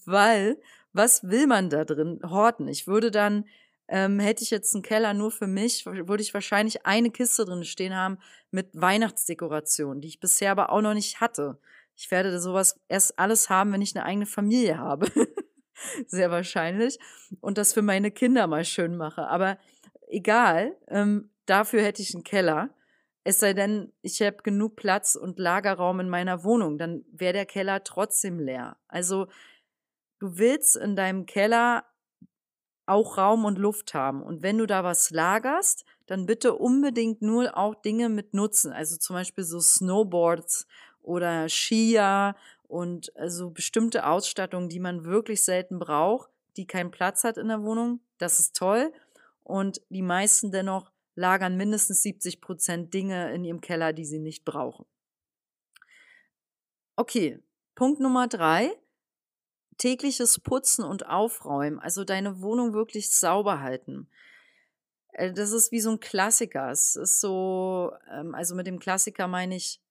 weil 0.06 0.58
was 0.94 1.26
will 1.26 1.46
man 1.46 1.70
da 1.70 1.84
drin 1.84 2.22
horten? 2.24 2.70
Ich 2.70 2.88
würde 2.88 3.12
dann 3.12 3.46
ähm, 3.88 4.20
hätte 4.20 4.44
ich 4.44 4.50
jetzt 4.50 4.74
einen 4.74 4.84
Keller 4.84 5.14
nur 5.14 5.32
für 5.32 5.48
mich, 5.48 5.86
würde 5.86 6.24
ich 6.24 6.34
wahrscheinlich 6.34 6.86
eine 6.86 7.12
Kiste 7.12 7.46
drin 7.46 7.64
stehen 7.64 7.96
haben 7.96 8.18
mit 8.52 8.70
Weihnachtsdekoration, 8.74 10.02
die 10.02 10.08
ich 10.08 10.20
bisher 10.20 10.52
aber 10.52 10.72
auch 10.72 10.82
noch 10.82 10.94
nicht 10.94 11.22
hatte. 11.22 11.60
Ich 11.96 12.12
werde 12.12 12.40
sowas 12.40 12.80
erst 12.88 13.18
alles 13.20 13.50
haben, 13.50 13.72
wenn 13.72 13.82
ich 13.82 13.96
eine 13.96 14.06
eigene 14.06 14.26
Familie 14.26 14.78
habe. 14.78 15.08
Sehr 16.08 16.32
wahrscheinlich. 16.32 17.00
Und 17.42 17.58
das 17.58 17.74
für 17.74 17.82
meine 17.82 18.12
Kinder 18.12 18.48
mal 18.48 18.66
schön 18.66 18.98
mache. 18.98 19.28
Aber 19.28 19.58
egal, 20.08 20.76
ähm, 20.88 21.30
dafür 21.46 21.82
hätte 21.84 22.02
ich 22.02 22.14
einen 22.14 22.24
Keller. 22.24 22.70
Es 23.24 23.40
sei 23.40 23.54
denn, 23.54 23.92
ich 24.02 24.22
habe 24.22 24.38
genug 24.44 24.76
Platz 24.76 25.16
und 25.16 25.40
Lagerraum 25.40 26.00
in 26.00 26.10
meiner 26.10 26.44
Wohnung, 26.44 26.78
dann 26.78 27.06
wäre 27.12 27.34
der 27.34 27.46
Keller 27.46 27.84
trotzdem 27.84 28.40
leer. 28.40 28.78
Also 28.88 29.28
du 30.20 30.38
willst 30.38 30.76
in 30.76 30.96
deinem 30.96 31.26
Keller 31.26 31.86
auch 32.86 33.18
Raum 33.18 33.46
und 33.46 33.58
Luft 33.58 33.94
haben. 33.94 34.22
Und 34.22 34.44
wenn 34.44 34.58
du 34.58 34.66
da 34.66 34.84
was 34.84 35.10
lagerst, 35.12 35.86
dann 36.06 36.26
bitte 36.26 36.56
unbedingt 36.56 37.22
nur 37.22 37.58
auch 37.58 37.76
Dinge 37.76 38.10
mit 38.10 38.34
Nutzen. 38.34 38.72
Also 38.72 38.98
zum 38.98 39.16
Beispiel 39.16 39.44
so 39.44 39.60
Snowboards 39.60 40.68
oder 41.02 41.50
Skier 41.50 42.36
und 42.68 43.16
also 43.16 43.50
bestimmte 43.50 44.06
Ausstattung, 44.06 44.70
die 44.70 44.80
man 44.80 45.06
wirklich 45.06 45.44
selten 45.44 45.80
braucht, 45.80 46.30
die 46.58 46.68
keinen 46.68 46.92
Platz 46.92 47.24
hat 47.24 47.38
in 47.38 47.48
der 47.48 47.64
Wohnung. 47.64 48.00
Das 48.18 48.40
ist 48.40 48.56
toll. 48.56 48.94
Und 49.44 49.82
die 49.90 50.02
meisten 50.02 50.52
dennoch 50.52 50.92
lagern 51.16 51.56
mindestens 51.58 52.02
70 52.02 52.42
Prozent 52.42 52.94
Dinge 52.94 53.34
in 53.34 53.44
ihrem 53.44 53.62
Keller, 53.62 53.94
die 53.94 54.06
sie 54.06 54.20
nicht 54.20 54.46
brauchen. 54.46 54.86
Okay, 56.96 57.40
Punkt 57.76 58.00
Nummer 58.00 58.28
drei 58.28 58.72
tägliches 59.78 60.40
Putzen 60.40 60.84
und 60.84 61.08
Aufräumen, 61.08 61.80
also 61.80 62.04
deine 62.04 62.42
Wohnung 62.42 62.74
wirklich 62.74 63.12
sauber 63.12 63.62
halten. 63.62 64.08
Äh, 65.14 65.34
das 65.34 65.52
ist 65.52 65.72
wie 65.72 65.82
so 65.82 65.92
ein 65.92 66.00
Klassiker. 66.00 66.70
Es 66.72 66.96
ist 66.96 67.20
so, 67.20 67.92
ähm, 68.12 68.36
also 68.36 68.56
mit 68.56 68.68
dem 68.68 68.80
Klassiker 68.80 69.28
meine 69.28 69.56
ich, 69.56 69.82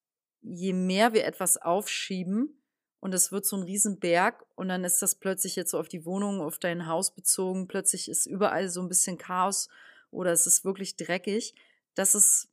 je 0.43 0.73
mehr 0.73 1.13
wir 1.15 1.25
etwas 1.25 1.57
aufschieben 1.57 2.61
und 3.01 3.15
es 3.15 3.33
wird 3.33 3.47
so 3.47 3.57
ein 3.57 3.63
Riesenberg 3.63 4.45
und 4.55 4.69
dann 4.69 4.85
ist 4.85 5.01
das 5.01 5.15
plötzlich 5.15 5.57
jetzt 5.57 5.71
so 5.71 5.79
auf 5.79 5.89
die 5.89 6.05
Wohnung, 6.05 6.41
auf 6.41 6.59
dein 6.59 6.87
Haus 6.87 7.15
bezogen, 7.15 7.67
plötzlich 7.67 8.09
ist 8.09 8.27
überall 8.27 8.69
so 8.69 8.83
ein 8.83 8.89
bisschen 8.89 9.19
Chaos 9.19 9.69
oder 10.11 10.33
es 10.33 10.47
ist 10.47 10.65
wirklich 10.65 10.97
dreckig. 10.97 11.55
Das 11.95 12.15
ist, 12.15 12.49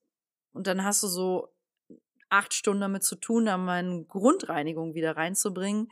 und 0.53 0.67
dann 0.67 0.83
hast 0.83 1.03
du 1.03 1.07
so 1.07 1.50
acht 2.29 2.53
Stunden 2.53 2.81
damit 2.81 3.03
zu 3.03 3.15
tun, 3.15 3.45
da 3.45 3.57
mal 3.57 3.79
eine 3.79 4.03
Grundreinigung 4.05 4.93
wieder 4.93 5.17
reinzubringen 5.17 5.91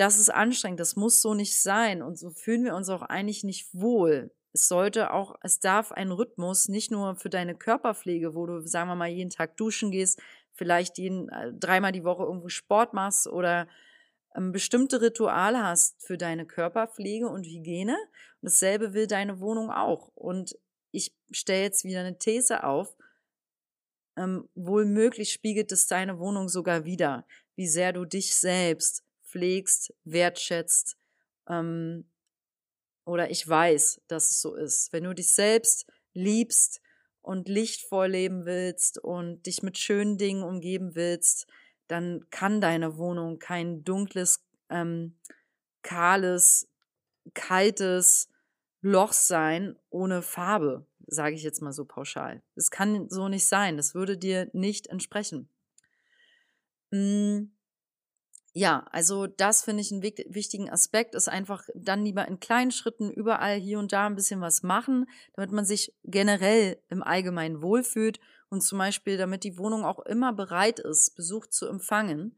das 0.00 0.18
ist 0.18 0.30
anstrengend, 0.30 0.80
das 0.80 0.96
muss 0.96 1.20
so 1.20 1.34
nicht 1.34 1.60
sein 1.60 2.00
und 2.02 2.18
so 2.18 2.30
fühlen 2.30 2.64
wir 2.64 2.74
uns 2.74 2.88
auch 2.88 3.02
eigentlich 3.02 3.44
nicht 3.44 3.68
wohl. 3.74 4.32
es 4.52 4.66
sollte 4.66 5.12
auch, 5.12 5.36
es 5.42 5.60
darf 5.60 5.92
ein 5.92 6.10
Rhythmus, 6.10 6.68
nicht 6.68 6.90
nur 6.90 7.16
für 7.16 7.28
deine 7.28 7.54
Körperpflege, 7.54 8.34
wo 8.34 8.46
du, 8.46 8.66
sagen 8.66 8.88
wir 8.88 8.96
mal, 8.96 9.10
jeden 9.10 9.30
Tag 9.30 9.58
duschen 9.58 9.90
gehst, 9.90 10.20
vielleicht 10.54 10.96
jeden, 10.98 11.28
äh, 11.28 11.52
dreimal 11.52 11.92
die 11.92 12.02
Woche 12.02 12.24
irgendwo 12.24 12.48
Sport 12.48 12.94
machst 12.94 13.26
oder 13.26 13.68
ähm, 14.34 14.52
bestimmte 14.52 15.02
Rituale 15.02 15.62
hast 15.62 16.02
für 16.02 16.16
deine 16.16 16.46
Körperpflege 16.46 17.28
und 17.28 17.44
Hygiene. 17.44 17.96
Und 18.40 18.46
dasselbe 18.46 18.94
will 18.94 19.06
deine 19.06 19.38
Wohnung 19.38 19.70
auch. 19.70 20.08
Und 20.14 20.58
ich 20.92 21.14
stelle 21.30 21.62
jetzt 21.62 21.84
wieder 21.84 22.00
eine 22.00 22.18
These 22.18 22.64
auf. 22.64 22.96
Ähm, 24.16 24.48
wohl 24.54 24.86
möglich 24.86 25.30
spiegelt 25.30 25.70
es 25.72 25.86
deine 25.86 26.18
Wohnung 26.18 26.48
sogar 26.48 26.84
wieder, 26.84 27.26
wie 27.54 27.68
sehr 27.68 27.92
du 27.92 28.04
dich 28.04 28.34
selbst 28.34 29.04
pflegst, 29.30 29.94
wertschätzt, 30.04 30.96
ähm, 31.48 32.04
oder 33.04 33.30
ich 33.30 33.46
weiß, 33.46 34.02
dass 34.06 34.30
es 34.30 34.40
so 34.40 34.54
ist. 34.54 34.92
Wenn 34.92 35.04
du 35.04 35.14
dich 35.14 35.32
selbst 35.32 35.86
liebst 36.12 36.80
und 37.22 37.48
lichtvoll 37.48 38.08
leben 38.08 38.46
willst 38.46 38.98
und 38.98 39.46
dich 39.46 39.62
mit 39.62 39.78
schönen 39.78 40.16
Dingen 40.16 40.42
umgeben 40.42 40.94
willst, 40.94 41.46
dann 41.88 42.24
kann 42.30 42.60
deine 42.60 42.96
Wohnung 42.98 43.38
kein 43.38 43.82
dunkles, 43.82 44.44
ähm, 44.68 45.18
kahles, 45.82 46.68
kaltes 47.34 48.28
Loch 48.80 49.12
sein 49.12 49.76
ohne 49.90 50.22
Farbe, 50.22 50.86
sage 51.06 51.34
ich 51.34 51.42
jetzt 51.42 51.62
mal 51.62 51.72
so 51.72 51.84
pauschal. 51.84 52.42
Es 52.54 52.70
kann 52.70 53.08
so 53.10 53.28
nicht 53.28 53.44
sein. 53.44 53.76
Das 53.76 53.94
würde 53.94 54.16
dir 54.16 54.48
nicht 54.52 54.86
entsprechen. 54.86 55.48
Hm 56.92 57.50
ja, 58.52 58.86
also 58.90 59.28
das 59.28 59.62
finde 59.62 59.82
ich 59.82 59.92
einen 59.92 60.02
wichtigen 60.02 60.70
Aspekt, 60.70 61.14
ist 61.14 61.28
einfach 61.28 61.68
dann 61.74 62.04
lieber 62.04 62.26
in 62.26 62.40
kleinen 62.40 62.72
Schritten 62.72 63.10
überall 63.10 63.56
hier 63.56 63.78
und 63.78 63.92
da 63.92 64.06
ein 64.06 64.16
bisschen 64.16 64.40
was 64.40 64.64
machen, 64.64 65.08
damit 65.34 65.52
man 65.52 65.64
sich 65.64 65.94
generell 66.02 66.82
im 66.88 67.02
Allgemeinen 67.02 67.62
wohlfühlt 67.62 68.18
und 68.48 68.62
zum 68.62 68.78
Beispiel, 68.78 69.16
damit 69.16 69.44
die 69.44 69.56
Wohnung 69.56 69.84
auch 69.84 70.00
immer 70.00 70.32
bereit 70.32 70.80
ist, 70.80 71.14
Besuch 71.14 71.46
zu 71.46 71.68
empfangen. 71.68 72.36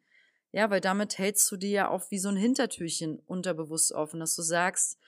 Ja, 0.52 0.68
weil 0.68 0.82
damit 0.82 1.16
hältst 1.16 1.50
du 1.50 1.56
dir 1.56 1.70
ja 1.70 1.88
auch 1.88 2.10
wie 2.10 2.18
so 2.18 2.28
ein 2.28 2.36
Hintertürchen 2.36 3.18
unterbewusst 3.20 3.92
offen, 3.92 4.20
dass 4.20 4.36
du 4.36 4.42
sagst, 4.42 4.98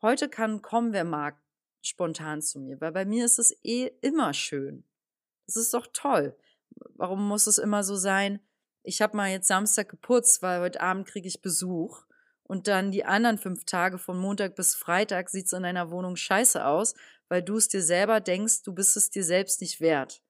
heute 0.00 0.30
kann 0.30 0.62
kommen, 0.62 0.94
wer 0.94 1.04
mag, 1.04 1.36
spontan 1.82 2.40
zu 2.40 2.60
mir, 2.60 2.80
weil 2.80 2.92
bei 2.92 3.04
mir 3.04 3.26
ist 3.26 3.38
es 3.38 3.54
eh 3.62 3.90
immer 4.00 4.32
schön. 4.32 4.84
Das 5.46 5.56
ist 5.56 5.74
doch 5.74 5.86
toll. 5.92 6.34
Warum 6.94 7.28
muss 7.28 7.46
es 7.46 7.58
immer 7.58 7.84
so 7.84 7.96
sein? 7.96 8.40
Ich 8.82 9.02
habe 9.02 9.16
mal 9.16 9.30
jetzt 9.30 9.48
Samstag 9.48 9.88
geputzt, 9.88 10.42
weil 10.42 10.60
heute 10.60 10.80
Abend 10.80 11.06
kriege 11.06 11.28
ich 11.28 11.42
Besuch. 11.42 12.04
Und 12.44 12.66
dann 12.66 12.90
die 12.90 13.04
anderen 13.04 13.36
fünf 13.36 13.64
Tage 13.64 13.98
von 13.98 14.18
Montag 14.18 14.56
bis 14.56 14.74
Freitag 14.74 15.28
sieht 15.28 15.46
es 15.46 15.52
in 15.52 15.64
deiner 15.64 15.90
Wohnung 15.90 16.16
scheiße 16.16 16.64
aus, 16.64 16.94
weil 17.28 17.42
du 17.42 17.56
es 17.56 17.68
dir 17.68 17.82
selber 17.82 18.20
denkst, 18.20 18.62
du 18.62 18.72
bist 18.72 18.96
es 18.96 19.10
dir 19.10 19.22
selbst 19.22 19.60
nicht 19.60 19.80
wert. 19.80 20.22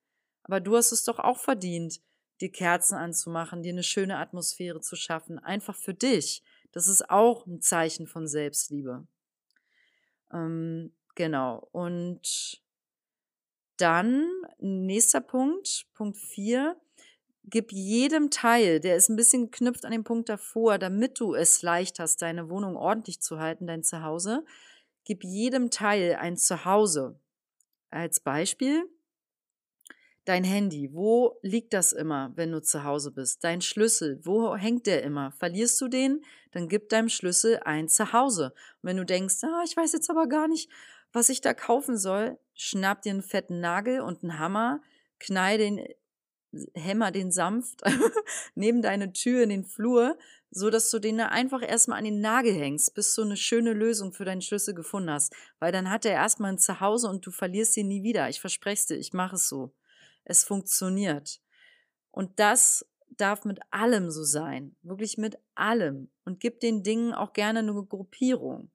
Aber 0.42 0.60
du 0.60 0.76
hast 0.76 0.90
es 0.90 1.04
doch 1.04 1.20
auch 1.20 1.38
verdient, 1.38 2.00
dir 2.40 2.50
Kerzen 2.50 2.96
anzumachen, 2.96 3.62
dir 3.62 3.72
eine 3.72 3.84
schöne 3.84 4.18
Atmosphäre 4.18 4.80
zu 4.80 4.96
schaffen, 4.96 5.38
einfach 5.38 5.76
für 5.76 5.94
dich. 5.94 6.42
Das 6.72 6.88
ist 6.88 7.08
auch 7.08 7.46
ein 7.46 7.60
Zeichen 7.60 8.06
von 8.06 8.26
Selbstliebe. 8.26 9.06
Ähm, 10.32 10.92
genau. 11.14 11.68
Und 11.72 12.62
dann 13.76 14.28
nächster 14.58 15.20
Punkt, 15.20 15.86
Punkt 15.94 16.16
vier 16.16 16.76
gib 17.50 17.72
jedem 17.72 18.30
Teil, 18.30 18.80
der 18.80 18.96
ist 18.96 19.08
ein 19.08 19.16
bisschen 19.16 19.50
geknüpft 19.50 19.84
an 19.84 19.92
den 19.92 20.04
Punkt 20.04 20.28
davor, 20.28 20.78
damit 20.78 21.20
du 21.20 21.34
es 21.34 21.62
leicht 21.62 21.98
hast, 21.98 22.22
deine 22.22 22.48
Wohnung 22.48 22.76
ordentlich 22.76 23.20
zu 23.20 23.38
halten, 23.38 23.66
dein 23.66 23.82
Zuhause, 23.82 24.44
gib 25.04 25.24
jedem 25.24 25.70
Teil 25.70 26.16
ein 26.16 26.36
Zuhause. 26.36 27.18
Als 27.90 28.20
Beispiel, 28.20 28.84
dein 30.26 30.44
Handy, 30.44 30.92
wo 30.92 31.38
liegt 31.40 31.72
das 31.72 31.92
immer, 31.92 32.32
wenn 32.36 32.52
du 32.52 32.60
zu 32.60 32.84
Hause 32.84 33.12
bist? 33.12 33.42
Dein 33.44 33.62
Schlüssel, 33.62 34.20
wo 34.24 34.54
hängt 34.56 34.86
der 34.86 35.02
immer? 35.02 35.32
Verlierst 35.32 35.80
du 35.80 35.88
den? 35.88 36.22
Dann 36.52 36.68
gib 36.68 36.90
deinem 36.90 37.08
Schlüssel 37.08 37.60
ein 37.64 37.88
Zuhause. 37.88 38.52
Und 38.82 38.88
wenn 38.88 38.98
du 38.98 39.06
denkst, 39.06 39.42
ah, 39.44 39.62
ich 39.64 39.74
weiß 39.74 39.92
jetzt 39.94 40.10
aber 40.10 40.26
gar 40.26 40.48
nicht, 40.48 40.70
was 41.12 41.30
ich 41.30 41.40
da 41.40 41.54
kaufen 41.54 41.96
soll, 41.96 42.38
schnapp 42.52 43.00
dir 43.00 43.12
einen 43.12 43.22
fetten 43.22 43.60
Nagel 43.60 44.00
und 44.00 44.22
einen 44.22 44.38
Hammer, 44.38 44.82
knall 45.18 45.56
den 45.56 45.82
hämmer 46.74 47.10
den 47.10 47.30
sanft 47.30 47.82
neben 48.54 48.82
deine 48.82 49.12
Tür 49.12 49.42
in 49.42 49.50
den 49.50 49.64
Flur, 49.64 50.18
so 50.50 50.70
dass 50.70 50.90
du 50.90 50.98
den 50.98 51.20
einfach 51.20 51.62
erstmal 51.62 51.98
an 51.98 52.04
den 52.04 52.20
Nagel 52.20 52.54
hängst, 52.54 52.94
bis 52.94 53.14
du 53.14 53.22
eine 53.22 53.36
schöne 53.36 53.72
Lösung 53.72 54.12
für 54.12 54.24
deinen 54.24 54.40
Schlüssel 54.40 54.74
gefunden 54.74 55.10
hast. 55.10 55.34
Weil 55.58 55.72
dann 55.72 55.90
hat 55.90 56.04
er 56.04 56.12
erstmal 56.12 56.52
ein 56.52 56.58
Zuhause 56.58 57.08
und 57.08 57.26
du 57.26 57.30
verlierst 57.30 57.76
ihn 57.76 57.88
nie 57.88 58.02
wieder. 58.02 58.28
Ich 58.28 58.40
verspreche 58.40 58.88
dir, 58.88 58.96
ich 58.96 59.12
mache 59.12 59.36
es 59.36 59.48
so. 59.48 59.72
Es 60.24 60.44
funktioniert. 60.44 61.40
Und 62.10 62.38
das 62.38 62.86
darf 63.16 63.44
mit 63.44 63.60
allem 63.70 64.10
so 64.10 64.24
sein. 64.24 64.76
Wirklich 64.82 65.18
mit 65.18 65.38
allem. 65.54 66.10
Und 66.24 66.40
gib 66.40 66.60
den 66.60 66.82
Dingen 66.82 67.12
auch 67.12 67.32
gerne 67.32 67.60
eine 67.60 67.72
Gruppierung. 67.72 68.70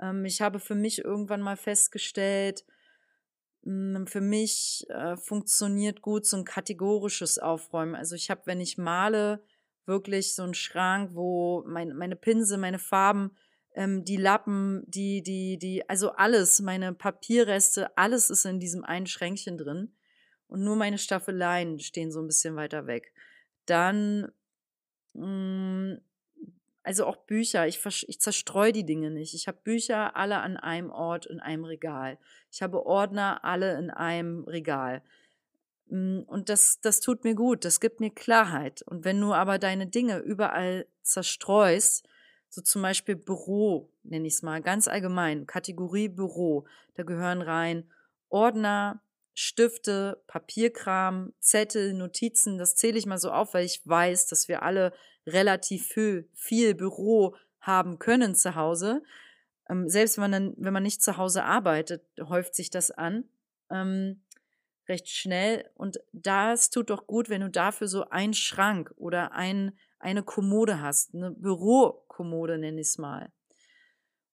Ähm, 0.00 0.24
ich 0.24 0.40
habe 0.40 0.60
für 0.60 0.74
mich 0.74 1.04
irgendwann 1.04 1.40
mal 1.40 1.56
festgestellt, 1.56 2.64
für 3.64 4.20
mich 4.20 4.84
äh, 4.90 5.16
funktioniert 5.16 6.02
gut 6.02 6.26
so 6.26 6.36
ein 6.36 6.44
kategorisches 6.44 7.38
Aufräumen. 7.38 7.94
Also 7.94 8.14
ich 8.14 8.30
habe, 8.30 8.42
wenn 8.44 8.60
ich 8.60 8.76
male, 8.76 9.42
wirklich 9.86 10.34
so 10.34 10.42
einen 10.42 10.54
Schrank, 10.54 11.10
wo 11.14 11.62
mein, 11.66 11.96
meine 11.96 12.16
Pinsel, 12.16 12.58
meine 12.58 12.78
Farben, 12.78 13.36
ähm, 13.74 14.04
die 14.04 14.16
Lappen, 14.16 14.84
die, 14.86 15.22
die, 15.22 15.58
die, 15.58 15.88
also 15.88 16.12
alles, 16.12 16.60
meine 16.60 16.92
Papierreste, 16.92 17.96
alles 17.96 18.30
ist 18.30 18.44
in 18.44 18.60
diesem 18.60 18.84
einen 18.84 19.06
Schränkchen 19.06 19.58
drin. 19.58 19.94
Und 20.46 20.62
nur 20.62 20.76
meine 20.76 20.98
Staffeleien 20.98 21.78
stehen 21.80 22.12
so 22.12 22.20
ein 22.20 22.26
bisschen 22.26 22.56
weiter 22.56 22.86
weg. 22.86 23.12
Dann 23.66 24.30
mh, 25.14 25.24
hm, 25.24 26.00
also 26.84 27.06
auch 27.06 27.16
Bücher, 27.16 27.66
ich, 27.66 27.80
ich 28.08 28.20
zerstreue 28.20 28.72
die 28.72 28.84
Dinge 28.84 29.10
nicht. 29.10 29.32
Ich 29.32 29.48
habe 29.48 29.58
Bücher 29.64 30.16
alle 30.16 30.40
an 30.40 30.58
einem 30.58 30.90
Ort 30.90 31.24
in 31.24 31.40
einem 31.40 31.64
Regal. 31.64 32.18
Ich 32.52 32.62
habe 32.62 32.84
Ordner 32.84 33.42
alle 33.42 33.78
in 33.78 33.90
einem 33.90 34.44
Regal. 34.44 35.02
Mm, 35.88 36.20
und 36.26 36.50
das, 36.50 36.80
das 36.80 37.00
tut 37.00 37.24
mir 37.24 37.34
gut, 37.34 37.64
das 37.64 37.80
gibt 37.80 38.00
mir 38.00 38.10
Klarheit. 38.10 38.82
Und 38.82 39.06
wenn 39.06 39.18
du 39.18 39.32
aber 39.32 39.58
deine 39.58 39.86
Dinge 39.86 40.18
überall 40.18 40.86
zerstreust, 41.02 42.06
so 42.50 42.60
zum 42.60 42.82
Beispiel 42.82 43.16
Büro, 43.16 43.90
nenne 44.02 44.26
ich 44.26 44.34
es 44.34 44.42
mal, 44.42 44.60
ganz 44.60 44.86
allgemein, 44.86 45.46
Kategorie 45.46 46.08
Büro, 46.08 46.66
da 46.96 47.02
gehören 47.02 47.40
rein 47.40 47.90
Ordner, 48.28 49.00
Stifte, 49.32 50.22
Papierkram, 50.26 51.32
Zettel, 51.40 51.94
Notizen, 51.94 52.58
das 52.58 52.76
zähle 52.76 52.98
ich 52.98 53.06
mal 53.06 53.18
so 53.18 53.30
auf, 53.30 53.54
weil 53.54 53.64
ich 53.64 53.80
weiß, 53.84 54.26
dass 54.26 54.48
wir 54.48 54.62
alle 54.62 54.92
relativ 55.26 55.86
viel, 55.86 56.28
viel 56.34 56.74
Büro 56.74 57.34
haben 57.60 57.98
können 57.98 58.34
zu 58.34 58.54
Hause. 58.54 59.02
Ähm, 59.68 59.88
selbst 59.88 60.18
wenn 60.18 60.30
man, 60.30 60.54
wenn 60.56 60.72
man 60.72 60.82
nicht 60.82 61.02
zu 61.02 61.16
Hause 61.16 61.44
arbeitet, 61.44 62.02
häuft 62.20 62.54
sich 62.54 62.70
das 62.70 62.90
an. 62.90 63.24
Ähm, 63.70 64.20
recht 64.88 65.08
schnell. 65.08 65.70
Und 65.74 65.98
das 66.12 66.70
tut 66.70 66.90
doch 66.90 67.06
gut, 67.06 67.28
wenn 67.28 67.40
du 67.40 67.50
dafür 67.50 67.88
so 67.88 68.08
einen 68.10 68.34
Schrank 68.34 68.92
oder 68.96 69.32
ein, 69.32 69.72
eine 69.98 70.22
Kommode 70.22 70.80
hast. 70.80 71.14
Eine 71.14 71.30
Bürokommode 71.30 72.58
nenne 72.58 72.80
ich 72.80 72.88
es 72.88 72.98
mal. 72.98 73.32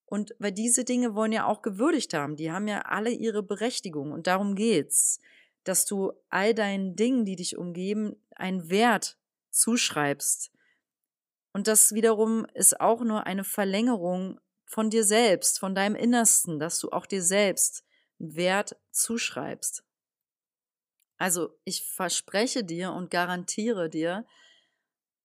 Und 0.06 0.36
weil 0.39 0.51
diese 0.51 0.84
Dinge 0.84 1.15
wollen 1.15 1.32
ja 1.32 1.45
auch 1.45 1.62
gewürdigt 1.62 2.13
haben. 2.13 2.36
Die 2.36 2.51
haben 2.51 2.67
ja 2.67 2.82
alle 2.82 3.12
ihre 3.12 3.43
Berechtigung. 3.43 4.12
Und 4.12 4.27
darum 4.27 4.56
geht's. 4.56 5.19
Dass 5.63 5.86
du 5.86 6.12
all 6.30 6.56
deinen 6.56 6.95
Dingen, 6.95 7.23
die 7.23 7.36
dich 7.36 7.56
umgeben, 7.56 8.15
einen 8.36 8.69
Wert 8.69 9.17
zuschreibst. 9.51 10.51
Und 11.53 11.67
das 11.67 11.93
wiederum 11.93 12.45
ist 12.53 12.79
auch 12.79 13.01
nur 13.01 13.25
eine 13.25 13.43
Verlängerung 13.43 14.39
von 14.65 14.89
dir 14.89 15.03
selbst, 15.03 15.59
von 15.59 15.75
deinem 15.75 15.95
Innersten, 15.95 16.59
dass 16.59 16.79
du 16.79 16.89
auch 16.91 17.05
dir 17.05 17.21
selbst 17.21 17.83
Wert 18.19 18.77
zuschreibst. 18.91 19.83
Also 21.17 21.59
ich 21.65 21.85
verspreche 21.85 22.63
dir 22.63 22.93
und 22.93 23.11
garantiere 23.11 23.89
dir, 23.89 24.25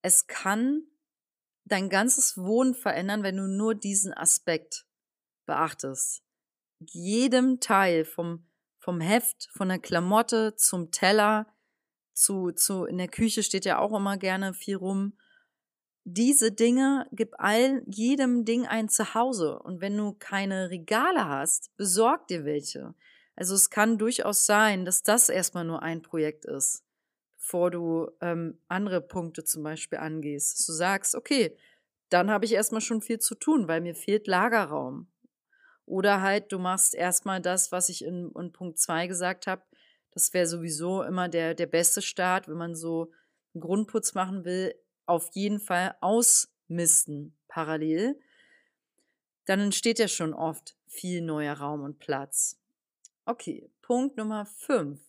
es 0.02 0.26
kann 0.26 0.82
dein 1.64 1.88
ganzes 1.88 2.36
Wohnen 2.36 2.74
verändern, 2.74 3.22
wenn 3.22 3.36
du 3.36 3.46
nur 3.46 3.74
diesen 3.74 4.12
Aspekt 4.12 4.86
beachtest. 5.46 6.22
Jedem 6.80 7.60
Teil 7.60 8.04
vom, 8.04 8.46
vom 8.78 9.00
Heft, 9.00 9.48
von 9.52 9.68
der 9.68 9.78
Klamotte 9.78 10.54
zum 10.56 10.90
Teller, 10.90 11.46
zu, 12.12 12.50
zu, 12.52 12.84
in 12.84 12.98
der 12.98 13.08
Küche 13.08 13.42
steht 13.42 13.64
ja 13.64 13.78
auch 13.78 13.94
immer 13.94 14.16
gerne 14.16 14.54
viel 14.54 14.76
rum 14.76 15.18
diese 16.09 16.53
Dinge, 16.53 17.09
gib 17.11 17.35
all, 17.38 17.83
jedem 17.87 18.45
Ding 18.45 18.64
ein 18.64 18.88
Zuhause. 18.88 19.59
Und 19.59 19.81
wenn 19.81 19.97
du 19.97 20.12
keine 20.12 20.71
Regale 20.71 21.29
hast, 21.29 21.77
besorg 21.77 22.29
dir 22.29 22.45
welche. 22.45 22.95
Also 23.35 23.57
es 23.57 23.71
kann 23.71 23.99
durchaus 23.99 24.47
sein, 24.47 24.85
dass 24.85 25.03
das 25.03 25.29
erstmal 25.29 25.64
nur 25.64 25.83
ein 25.83 26.03
Projekt 26.03 26.45
ist, 26.45 26.85
bevor 27.37 27.73
du 27.73 28.09
ähm, 28.21 28.61
andere 28.69 29.01
Punkte 29.01 29.42
zum 29.42 29.64
Beispiel 29.64 29.99
angehst. 29.99 30.57
Dass 30.57 30.66
du 30.66 30.73
sagst, 30.75 31.16
okay, 31.16 31.57
dann 32.09 32.31
habe 32.31 32.45
ich 32.45 32.53
erstmal 32.53 32.81
schon 32.81 33.03
viel 33.03 33.19
zu 33.19 33.35
tun, 33.35 33.66
weil 33.66 33.81
mir 33.81 33.97
fehlt 33.97 34.29
Lagerraum. 34.29 35.09
Oder 35.87 36.23
halt, 36.23 36.53
du 36.53 36.61
machst 36.61 36.95
erstmal 36.95 37.42
das, 37.42 37.73
was 37.73 37.88
ich 37.88 38.05
in, 38.05 38.31
in 38.38 38.53
Punkt 38.53 38.79
2 38.79 39.09
gesagt 39.09 39.49
habe. 39.49 39.62
Das 40.12 40.33
wäre 40.33 40.47
sowieso 40.47 41.03
immer 41.03 41.29
der, 41.29 41.55
der 41.55 41.66
beste 41.66 42.01
Start, 42.01 42.47
wenn 42.47 42.57
man 42.57 42.77
so 42.77 43.11
einen 43.55 43.61
Grundputz 43.61 44.14
machen 44.14 44.45
will. 44.45 44.73
Auf 45.07 45.31
jeden 45.33 45.61
Fall 45.61 45.97
ausmisten 46.01 47.37
parallel. 47.49 48.21
Dann 49.45 49.61
entsteht 49.61 49.99
ja 49.99 50.09
schon 50.09 50.35
oft 50.35 50.77
viel 50.87 51.23
neuer 51.23 51.55
Raum 51.55 51.83
und 51.83 51.99
Platz. 51.99 52.61
Okay, 53.25 53.71
Punkt 53.83 54.16
Nummer 54.16 54.47
5. 54.47 55.01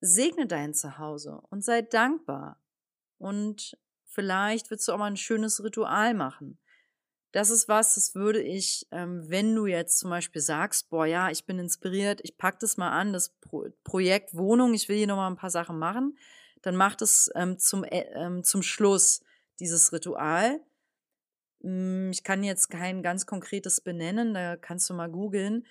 Segne 0.00 0.46
dein 0.46 0.74
Zuhause 0.74 1.40
und 1.50 1.62
sei 1.62 1.82
dankbar. 1.82 2.58
Und 3.18 3.78
vielleicht 4.06 4.70
willst 4.70 4.88
du 4.88 4.92
auch 4.92 4.98
mal 4.98 5.10
ein 5.10 5.16
schönes 5.16 5.62
Ritual 5.62 6.14
machen 6.14 6.58
das 7.32 7.50
ist 7.50 7.68
was, 7.68 7.94
das 7.94 8.14
würde 8.14 8.42
ich, 8.42 8.86
ähm, 8.90 9.24
wenn 9.28 9.54
du 9.54 9.66
jetzt 9.66 9.98
zum 9.98 10.10
Beispiel 10.10 10.42
sagst, 10.42 10.90
boah, 10.90 11.06
ja, 11.06 11.30
ich 11.30 11.46
bin 11.46 11.58
inspiriert, 11.58 12.20
ich 12.24 12.36
pack 12.36 12.58
das 12.58 12.76
mal 12.76 12.90
an, 12.90 13.12
das 13.12 13.30
Pro 13.40 13.66
Projekt 13.84 14.34
Wohnung, 14.34 14.74
ich 14.74 14.88
will 14.88 14.96
hier 14.96 15.06
nochmal 15.06 15.30
ein 15.30 15.36
paar 15.36 15.50
Sachen 15.50 15.78
machen, 15.78 16.18
dann 16.62 16.76
mach 16.76 16.94
das 16.94 17.30
ähm, 17.34 17.58
zum, 17.58 17.84
äh, 17.84 18.42
zum 18.42 18.62
Schluss, 18.62 19.22
dieses 19.60 19.92
Ritual. 19.92 20.60
Hm, 21.62 22.10
ich 22.12 22.24
kann 22.24 22.42
jetzt 22.42 22.68
kein 22.68 23.02
ganz 23.02 23.26
konkretes 23.26 23.80
benennen, 23.80 24.34
da 24.34 24.56
kannst 24.56 24.88
du 24.90 24.94
mal 24.94 25.10
googeln. 25.10 25.66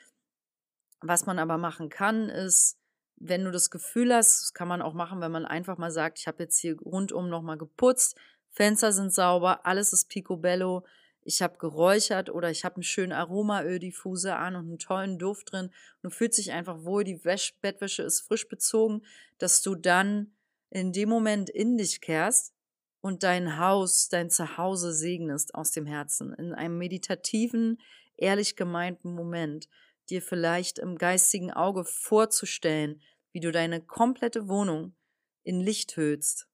Was 1.02 1.26
man 1.26 1.40
aber 1.40 1.58
machen 1.58 1.90
kann, 1.90 2.30
ist, 2.30 2.78
wenn 3.16 3.46
du 3.46 3.52
das 3.52 3.70
Gefühl 3.70 4.14
hast, 4.14 4.42
das 4.42 4.54
kann 4.54 4.68
man 4.68 4.82
auch 4.82 4.94
machen, 4.94 5.22
wenn 5.22 5.32
man 5.32 5.46
einfach 5.46 5.78
mal 5.78 5.92
sagt, 5.92 6.20
ich 6.20 6.28
habe 6.28 6.44
jetzt 6.44 6.58
hier 6.58 6.78
rundum 6.80 7.30
nochmal 7.30 7.58
geputzt, 7.58 8.18
Fenster 8.52 8.92
sind 8.92 9.14
sauber, 9.14 9.66
alles 9.66 9.94
ist 9.94 10.10
picobello, 10.10 10.86
ich 11.22 11.42
habe 11.42 11.58
geräuchert 11.58 12.30
oder 12.30 12.50
ich 12.50 12.66
habe 12.66 12.76
einen 12.76 12.84
schönen 12.84 13.12
Aromaöldiffuser 13.12 14.40
an 14.40 14.56
und 14.56 14.68
einen 14.68 14.80
tollen 14.80 15.20
Duft 15.20 15.52
drin 15.52 15.70
du 16.02 16.10
fühlst 16.10 16.38
dich 16.38 16.52
einfach 16.52 16.84
wohl, 16.84 17.04
die 17.04 17.24
Wäsch 17.26 17.56
Bettwäsche 17.62 18.04
ist 18.04 18.22
frisch 18.22 18.48
bezogen, 18.48 19.04
dass 19.38 19.62
du 19.62 19.76
dann 19.76 20.34
in 20.70 20.92
dem 20.92 21.10
Moment 21.10 21.50
in 21.50 21.78
dich 21.78 22.02
kehrst 22.02 22.54
und 23.02 23.24
dein 23.24 23.58
Haus, 23.58 24.10
dein 24.10 24.30
Zuhause 24.30 24.94
segnest 24.94 25.56
aus 25.56 25.72
dem 25.72 25.86
Herzen, 25.86 26.34
in 26.34 26.54
einem 26.54 26.78
meditativen, 26.78 27.80
ehrlich 28.18 28.56
gemeinten 28.56 29.14
Moment, 29.14 29.68
dir 30.10 30.22
vielleicht 30.22 30.80
im 30.80 30.98
geistigen 30.98 31.52
Auge 31.52 31.86
vorzustellen, 31.86 33.02
wie 33.32 33.40
du 33.40 33.52
deine 33.52 33.82
komplette 33.82 34.48
Wohnung 34.48 34.96
in 35.44 35.60
Licht 35.62 35.96
hüllst 35.96 36.50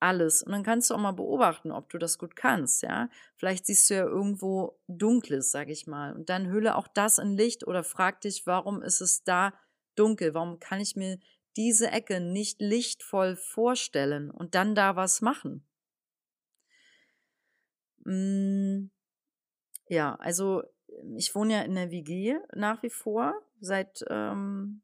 alles. 0.00 0.42
Und 0.42 0.52
dann 0.52 0.62
kannst 0.62 0.90
du 0.90 0.94
auch 0.94 0.98
mal 0.98 1.12
beobachten, 1.12 1.70
ob 1.70 1.90
du 1.90 1.98
das 1.98 2.18
gut 2.18 2.34
kannst, 2.34 2.82
ja. 2.82 3.08
Vielleicht 3.36 3.66
siehst 3.66 3.88
du 3.90 3.94
ja 3.94 4.04
irgendwo 4.04 4.78
Dunkles, 4.88 5.50
sag 5.50 5.68
ich 5.68 5.86
mal. 5.86 6.14
Und 6.14 6.28
dann 6.28 6.48
hülle 6.48 6.76
auch 6.76 6.88
das 6.88 7.18
in 7.18 7.36
Licht 7.36 7.66
oder 7.66 7.84
frag 7.84 8.20
dich, 8.22 8.46
warum 8.46 8.82
ist 8.82 9.00
es 9.00 9.22
da 9.22 9.52
dunkel? 9.94 10.34
Warum 10.34 10.58
kann 10.58 10.80
ich 10.80 10.96
mir 10.96 11.18
diese 11.56 11.90
Ecke 11.90 12.20
nicht 12.20 12.60
lichtvoll 12.60 13.36
vorstellen 13.36 14.30
und 14.30 14.54
dann 14.54 14.74
da 14.74 14.96
was 14.96 15.20
machen? 15.20 15.66
Hm, 18.04 18.90
ja, 19.88 20.14
also 20.16 20.62
ich 21.16 21.34
wohne 21.34 21.54
ja 21.54 21.62
in 21.62 21.74
der 21.74 21.90
WG 21.90 22.38
nach 22.54 22.82
wie 22.82 22.90
vor 22.90 23.34
seit 23.60 24.04
ähm, 24.08 24.82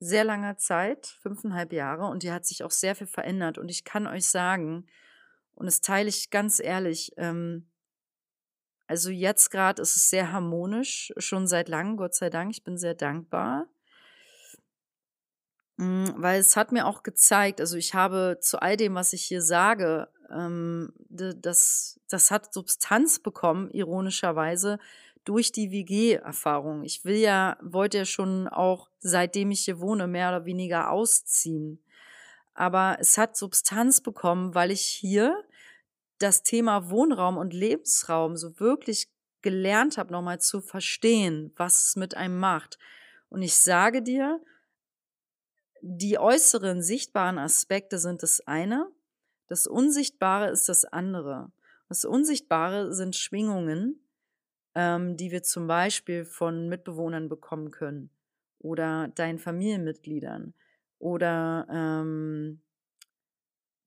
sehr 0.00 0.24
langer 0.24 0.56
Zeit, 0.56 1.06
fünfeinhalb 1.20 1.72
Jahre, 1.72 2.06
und 2.06 2.22
die 2.22 2.32
hat 2.32 2.46
sich 2.46 2.64
auch 2.64 2.70
sehr 2.70 2.94
viel 2.94 3.06
verändert. 3.06 3.58
Und 3.58 3.70
ich 3.70 3.84
kann 3.84 4.06
euch 4.06 4.26
sagen, 4.26 4.86
und 5.54 5.66
das 5.66 5.82
teile 5.82 6.08
ich 6.08 6.30
ganz 6.30 6.58
ehrlich, 6.58 7.12
ähm, 7.18 7.70
also 8.86 9.10
jetzt 9.10 9.50
gerade 9.50 9.82
ist 9.82 9.96
es 9.96 10.08
sehr 10.08 10.32
harmonisch, 10.32 11.12
schon 11.18 11.46
seit 11.46 11.68
langem, 11.68 11.96
Gott 11.96 12.14
sei 12.14 12.30
Dank. 12.30 12.50
Ich 12.50 12.64
bin 12.64 12.76
sehr 12.76 12.94
dankbar. 12.94 13.68
Mm, 15.80 16.10
weil 16.16 16.38
es 16.38 16.56
hat 16.56 16.72
mir 16.72 16.86
auch 16.86 17.02
gezeigt, 17.02 17.58
also 17.58 17.78
ich 17.78 17.94
habe 17.94 18.36
zu 18.42 18.60
all 18.60 18.76
dem, 18.76 18.94
was 18.94 19.14
ich 19.14 19.24
hier 19.24 19.40
sage, 19.40 20.08
ähm, 20.30 20.92
das, 21.08 21.98
das 22.06 22.30
hat 22.30 22.52
Substanz 22.52 23.18
bekommen, 23.18 23.70
ironischerweise, 23.70 24.78
durch 25.24 25.52
die 25.52 25.70
WG-Erfahrung. 25.70 26.82
Ich 26.82 27.06
will 27.06 27.16
ja, 27.16 27.56
wollte 27.62 27.96
ja 27.96 28.04
schon 28.04 28.46
auch, 28.46 28.90
seitdem 28.98 29.52
ich 29.52 29.64
hier 29.64 29.80
wohne, 29.80 30.06
mehr 30.06 30.28
oder 30.28 30.44
weniger 30.44 30.90
ausziehen. 30.90 31.82
Aber 32.52 32.98
es 33.00 33.16
hat 33.16 33.38
Substanz 33.38 34.02
bekommen, 34.02 34.54
weil 34.54 34.70
ich 34.70 34.82
hier 34.82 35.34
das 36.18 36.42
Thema 36.42 36.90
Wohnraum 36.90 37.38
und 37.38 37.54
Lebensraum 37.54 38.36
so 38.36 38.60
wirklich 38.60 39.08
gelernt 39.40 39.96
habe, 39.96 40.12
nochmal 40.12 40.40
zu 40.40 40.60
verstehen, 40.60 41.54
was 41.56 41.86
es 41.86 41.96
mit 41.96 42.18
einem 42.18 42.38
macht. 42.38 42.78
Und 43.30 43.40
ich 43.40 43.54
sage 43.54 44.02
dir, 44.02 44.40
die 45.82 46.18
äußeren 46.18 46.82
sichtbaren 46.82 47.38
Aspekte 47.38 47.98
sind 47.98 48.22
das 48.22 48.46
eine, 48.46 48.90
das 49.48 49.66
Unsichtbare 49.66 50.50
ist 50.50 50.68
das 50.68 50.84
andere. 50.84 51.50
Das 51.88 52.04
Unsichtbare 52.04 52.94
sind 52.94 53.16
Schwingungen, 53.16 54.06
ähm, 54.76 55.16
die 55.16 55.32
wir 55.32 55.42
zum 55.42 55.66
Beispiel 55.66 56.24
von 56.24 56.68
Mitbewohnern 56.68 57.28
bekommen 57.28 57.72
können 57.72 58.10
oder 58.58 59.08
deinen 59.08 59.38
Familienmitgliedern 59.38 60.54
oder 60.98 61.66
ähm, 61.68 62.62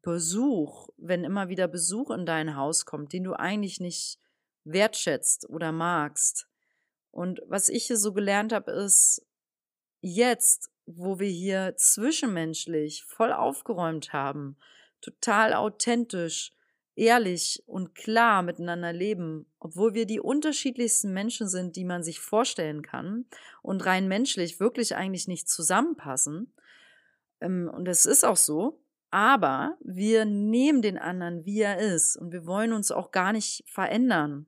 Besuch, 0.01 0.89
wenn 0.97 1.23
immer 1.23 1.47
wieder 1.47 1.69
Besuch 1.69 2.11
in 2.11 2.25
dein 2.25 2.57
Haus 2.57 2.85
kommt, 2.85 3.13
den 3.13 3.23
du 3.23 3.33
eigentlich 3.33 3.79
nicht 3.79 4.19
wertschätzt 4.65 5.49
oder 5.49 5.71
magst. 5.71 6.49
Und 7.09 7.41
was 7.47 7.69
ich 7.69 7.85
hier 7.85 7.97
so 7.97 8.11
gelernt 8.11 8.51
habe, 8.51 8.71
ist, 8.71 9.25
jetzt, 10.01 10.72
wo 10.85 11.19
wir 11.19 11.29
hier 11.29 11.75
zwischenmenschlich 11.77 13.05
voll 13.05 13.31
aufgeräumt 13.31 14.13
haben, 14.13 14.57
total 15.01 15.53
authentisch, 15.53 16.53
ehrlich 16.95 17.63
und 17.65 17.95
klar 17.95 18.43
miteinander 18.43 18.93
leben, 18.93 19.51
obwohl 19.59 19.93
wir 19.93 20.05
die 20.05 20.19
unterschiedlichsten 20.19 21.13
Menschen 21.13 21.47
sind, 21.47 21.75
die 21.75 21.85
man 21.85 22.03
sich 22.03 22.19
vorstellen 22.19 22.81
kann 22.81 23.25
und 23.61 23.85
rein 23.85 24.07
menschlich 24.07 24.59
wirklich 24.59 24.95
eigentlich 24.95 25.27
nicht 25.27 25.49
zusammenpassen. 25.49 26.53
Ähm, 27.41 27.69
und 27.73 27.87
es 27.87 28.05
ist 28.05 28.23
auch 28.23 28.37
so. 28.37 28.79
Aber 29.09 29.77
wir 29.79 30.25
nehmen 30.25 30.81
den 30.81 30.97
anderen, 30.97 31.45
wie 31.45 31.61
er 31.61 31.77
ist, 31.77 32.15
und 32.15 32.31
wir 32.31 32.47
wollen 32.47 32.73
uns 32.73 32.91
auch 32.91 33.11
gar 33.11 33.31
nicht 33.31 33.63
verändern. 33.67 34.47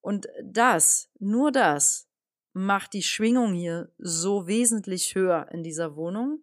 Und 0.00 0.26
das, 0.42 1.08
nur 1.20 1.52
das, 1.52 2.09
macht 2.52 2.92
die 2.92 3.02
Schwingung 3.02 3.54
hier 3.54 3.92
so 3.98 4.46
wesentlich 4.46 5.14
höher 5.14 5.48
in 5.52 5.62
dieser 5.62 5.96
Wohnung. 5.96 6.42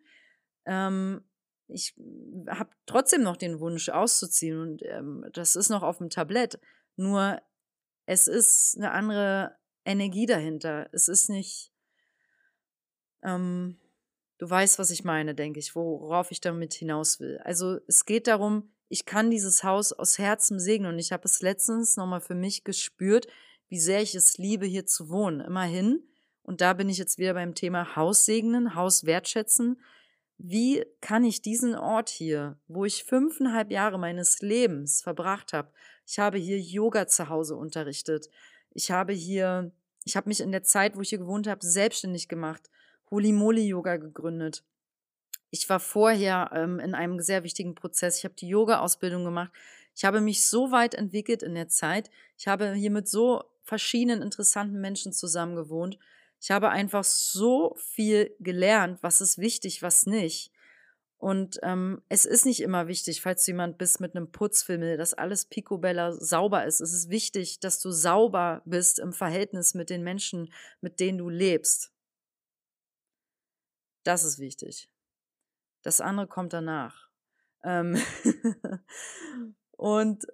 Ähm, 0.66 1.24
ich 1.68 1.96
habe 2.48 2.70
trotzdem 2.86 3.24
noch 3.24 3.38
den 3.38 3.60
Wunsch 3.60 3.90
auszuziehen 3.90 4.60
und 4.60 4.84
ähm, 4.84 5.26
das 5.34 5.56
ist 5.56 5.70
noch 5.70 5.84
auf 5.84 5.98
dem 5.98 6.10
Tablett. 6.10 6.60
Nur 6.96 7.42
es 8.06 8.28
ist 8.28 8.76
eine 8.78 8.92
andere 8.92 9.58
Energie 9.86 10.26
dahinter. 10.26 10.88
Es 10.94 11.08
ist 11.08 11.30
nicht, 11.30 11.74
ähm, 13.22 13.80
du 14.38 14.50
weißt, 14.50 14.80
was 14.80 14.92
ich 14.92 15.04
meine, 15.04 15.36
denke 15.36 15.60
ich, 15.60 15.76
worauf 15.76 16.32
ich 16.32 16.40
damit 16.40 16.74
hinaus 16.74 17.20
will. 17.20 17.40
Also 17.44 17.80
es 17.88 18.06
geht 18.06 18.28
darum, 18.28 18.72
ich 18.90 19.06
kann 19.06 19.30
dieses 19.30 19.64
Haus 19.64 19.92
aus 19.92 20.18
Herzen 20.18 20.60
segnen 20.60 20.94
und 20.94 21.00
ich 21.00 21.12
habe 21.12 21.26
es 21.26 21.42
letztens 21.42 21.98
nochmal 21.98 22.22
für 22.22 22.36
mich 22.36 22.64
gespürt, 22.64 23.28
wie 23.70 23.80
sehr 23.80 24.02
ich 24.02 24.16
es 24.16 24.38
liebe, 24.38 24.66
hier 24.66 24.86
zu 24.86 25.10
wohnen. 25.10 25.42
Immerhin. 25.42 26.04
Und 26.44 26.62
da 26.62 26.74
bin 26.74 26.90
ich 26.90 26.98
jetzt 26.98 27.18
wieder 27.18 27.34
beim 27.34 27.56
Thema 27.56 27.96
Haus 27.96 28.26
segnen, 28.26 28.76
Haus 28.76 29.06
wertschätzen 29.06 29.78
wie 30.38 30.86
kann 31.02 31.24
ich 31.24 31.42
diesen 31.42 31.76
Ort 31.76 32.10
hier, 32.10 32.58
wo 32.68 32.86
ich 32.86 33.04
fünfeinhalb 33.04 33.72
Jahre 33.72 33.98
meines 33.98 34.42
Lebens 34.42 35.02
verbracht 35.02 35.54
habe, 35.54 35.72
ich 36.06 36.20
habe 36.20 36.38
hier 36.38 36.60
Yoga 36.60 37.08
zu 37.08 37.30
Hause 37.30 37.56
unterrichtet, 37.56 38.30
ich 38.72 38.92
habe 38.92 39.14
hier, 39.14 39.72
ich 40.06 40.16
habe 40.16 40.30
mich 40.30 40.40
in 40.40 40.52
der 40.52 40.64
Zeit, 40.64 40.96
wo 40.96 41.02
ich 41.02 41.10
hier 41.10 41.18
gewohnt 41.18 41.48
habe, 41.48 41.66
selbstständig 41.66 42.28
gemacht, 42.28 42.70
Holy 43.10 43.32
Moly 43.32 43.68
Yoga 43.68 43.98
gegründet. 43.98 44.64
Ich 45.50 45.68
war 45.70 45.80
vorher 45.80 46.52
ähm, 46.54 46.80
in 46.80 46.94
einem 46.94 47.20
sehr 47.22 47.44
wichtigen 47.44 47.74
Prozess. 47.74 48.18
Ich 48.18 48.26
habe 48.26 48.36
die 48.36 48.50
Yoga-Ausbildung 48.50 49.24
gemacht. 49.24 49.52
Ich 49.96 50.04
habe 50.04 50.20
mich 50.20 50.46
so 50.46 50.72
weit 50.72 50.94
entwickelt 50.94 51.42
in 51.42 51.56
der 51.56 51.70
Zeit. 51.70 52.12
Ich 52.38 52.50
habe 52.50 52.74
hier 52.74 52.92
mit 52.92 53.08
so 53.08 53.46
verschiedenen 53.68 54.22
interessanten 54.22 54.80
Menschen 54.80 55.12
zusammen 55.12 55.56
gewohnt. 55.56 56.00
Ich 56.40 56.52
habe 56.52 56.70
einfach 56.70 57.04
so 57.04 57.76
viel 57.78 58.34
gelernt, 58.40 59.04
was 59.04 59.20
ist 59.20 59.38
wichtig, 59.38 59.82
was 59.82 60.06
nicht. 60.06 60.52
Und 61.18 61.60
ähm, 61.64 62.02
es 62.10 62.26
ist 62.26 62.46
nicht 62.46 62.62
immer 62.62 62.88
wichtig, 62.88 63.22
falls 63.22 63.44
du 63.44 63.52
jemand 63.52 63.78
bist 63.78 64.00
mit 64.00 64.16
einem 64.16 64.32
Putzfimmel, 64.32 64.98
dass 64.98 65.16
alles 65.16 65.46
picobella 65.46 66.14
sauber 66.14 66.66
ist. 66.66 66.80
Es 66.80 66.94
ist 66.94 67.10
wichtig, 67.10 67.60
dass 67.60 67.82
du 67.82 67.92
sauber 67.92 68.62
bist 68.66 69.00
im 69.00 69.12
Verhältnis 69.14 69.74
mit 69.74 69.90
den 69.90 70.04
Menschen, 70.04 70.54
mit 70.80 71.00
denen 71.00 71.18
du 71.18 71.30
lebst. 71.30 71.92
Das 74.04 74.24
ist 74.24 74.40
wichtig. 74.40 74.90
Das 75.82 76.00
andere 76.00 76.28
kommt 76.28 76.54
danach. 76.54 77.10
Ähm 77.64 78.00
und 79.72 80.26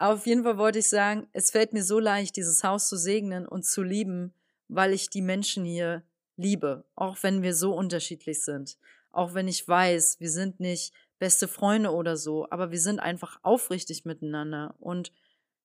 Auf 0.00 0.24
jeden 0.24 0.44
Fall 0.44 0.56
wollte 0.56 0.78
ich 0.78 0.88
sagen, 0.88 1.28
es 1.34 1.50
fällt 1.50 1.74
mir 1.74 1.84
so 1.84 1.98
leicht, 1.98 2.36
dieses 2.36 2.64
Haus 2.64 2.88
zu 2.88 2.96
segnen 2.96 3.46
und 3.46 3.66
zu 3.66 3.82
lieben, 3.82 4.32
weil 4.66 4.94
ich 4.94 5.10
die 5.10 5.20
Menschen 5.20 5.66
hier 5.66 6.02
liebe, 6.38 6.86
auch 6.94 7.18
wenn 7.20 7.42
wir 7.42 7.54
so 7.54 7.74
unterschiedlich 7.74 8.42
sind. 8.42 8.78
Auch 9.10 9.34
wenn 9.34 9.46
ich 9.46 9.68
weiß, 9.68 10.18
wir 10.18 10.30
sind 10.30 10.58
nicht 10.58 10.94
beste 11.18 11.48
Freunde 11.48 11.92
oder 11.92 12.16
so, 12.16 12.48
aber 12.50 12.70
wir 12.70 12.80
sind 12.80 12.98
einfach 12.98 13.40
aufrichtig 13.42 14.06
miteinander 14.06 14.74
und 14.80 15.12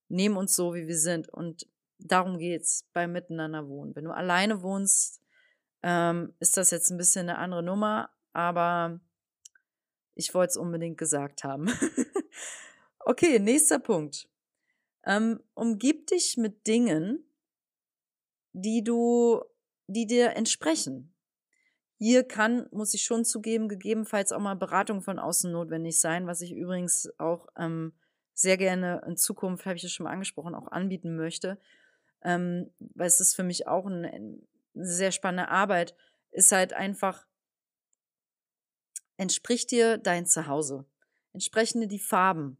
nehmen 0.10 0.36
uns 0.36 0.54
so, 0.54 0.74
wie 0.74 0.86
wir 0.86 0.98
sind. 0.98 1.30
Und 1.30 1.65
darum 1.98 2.38
geht's 2.38 2.89
beim 2.91 3.13
Miteinander 3.13 3.69
wohnen. 3.69 3.95
Wenn 3.95 4.04
du 4.04 4.12
alleine 4.12 4.62
wohnst, 4.62 5.21
ähm, 5.82 6.34
ist 6.41 6.58
das 6.58 6.71
jetzt 6.71 6.89
ein 6.91 6.98
bisschen 6.98 7.30
eine 7.30 7.38
andere 7.38 7.63
Nummer, 7.63 8.10
aber 8.34 9.00
ich 10.13 10.34
wollte 10.34 10.50
es 10.50 10.58
unbedingt 10.58 10.98
gesagt 10.98 11.45
haben. 11.45 11.71
okay, 13.05 13.39
nächster 13.39 13.79
Punkt. 13.79 14.27
Ähm, 15.05 15.39
umgib 15.53 16.07
dich 16.07 16.35
mit 16.37 16.67
Dingen, 16.67 17.23
die 18.53 18.83
du, 18.83 19.43
die 19.87 20.07
dir 20.07 20.35
entsprechen. 20.35 21.13
Hier 21.97 22.27
kann, 22.27 22.67
muss 22.71 22.93
ich 22.93 23.03
schon 23.03 23.23
zugeben, 23.23 23.69
gegebenenfalls 23.69 24.31
auch 24.31 24.39
mal 24.39 24.55
Beratung 24.55 25.01
von 25.01 25.19
außen 25.19 25.51
notwendig 25.51 25.99
sein, 25.99 26.27
was 26.27 26.41
ich 26.41 26.51
übrigens 26.51 27.09
auch 27.19 27.47
ähm, 27.57 27.93
sehr 28.33 28.57
gerne 28.57 29.01
in 29.07 29.15
Zukunft, 29.15 29.65
habe 29.65 29.75
ich 29.75 29.81
das 29.81 29.91
schon 29.91 30.03
mal 30.03 30.11
angesprochen, 30.11 30.55
auch 30.55 30.67
anbieten 30.67 31.15
möchte. 31.15 31.59
Ähm, 32.21 32.73
weil 32.79 33.07
es 33.07 33.21
ist 33.21 33.35
für 33.35 33.43
mich 33.43 33.67
auch 33.67 33.85
ein, 33.85 34.05
eine 34.05 34.39
sehr 34.73 35.11
spannende 35.11 35.49
Arbeit, 35.49 35.95
ist 36.31 36.51
halt 36.51 36.73
einfach, 36.73 37.25
entspricht 39.15 39.71
dir 39.71 39.97
dein 39.97 40.25
Zuhause? 40.25 40.85
Entsprechen 41.31 41.81
dir 41.81 41.87
die 41.87 41.99
Farben, 41.99 42.57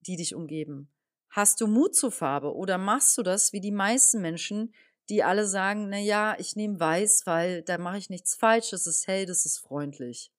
die 0.00 0.16
dich 0.16 0.34
umgeben? 0.34 0.90
Hast 1.30 1.60
du 1.60 1.66
Mut 1.66 1.94
zur 1.94 2.10
Farbe 2.10 2.54
oder 2.54 2.78
machst 2.78 3.16
du 3.18 3.22
das 3.22 3.52
wie 3.52 3.60
die 3.60 3.70
meisten 3.70 4.20
Menschen, 4.20 4.72
die 5.08 5.22
alle 5.22 5.46
sagen, 5.46 5.88
na 5.88 5.98
ja, 5.98 6.36
ich 6.38 6.56
nehme 6.56 6.78
weiß, 6.78 7.26
weil 7.26 7.62
da 7.62 7.78
mache 7.78 7.98
ich 7.98 8.10
nichts 8.10 8.34
falsch, 8.34 8.72
es 8.72 8.86
ist 8.86 9.06
hell, 9.06 9.26
das 9.26 9.46
ist 9.46 9.58
freundlich. 9.58 10.32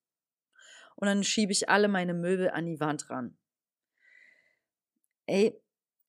Und 0.96 1.08
dann 1.08 1.24
schiebe 1.24 1.52
ich 1.52 1.70
alle 1.70 1.88
meine 1.88 2.14
Möbel 2.14 2.50
an 2.50 2.66
die 2.66 2.80
Wand 2.80 3.10
ran. 3.10 3.38
Ey, 5.26 5.60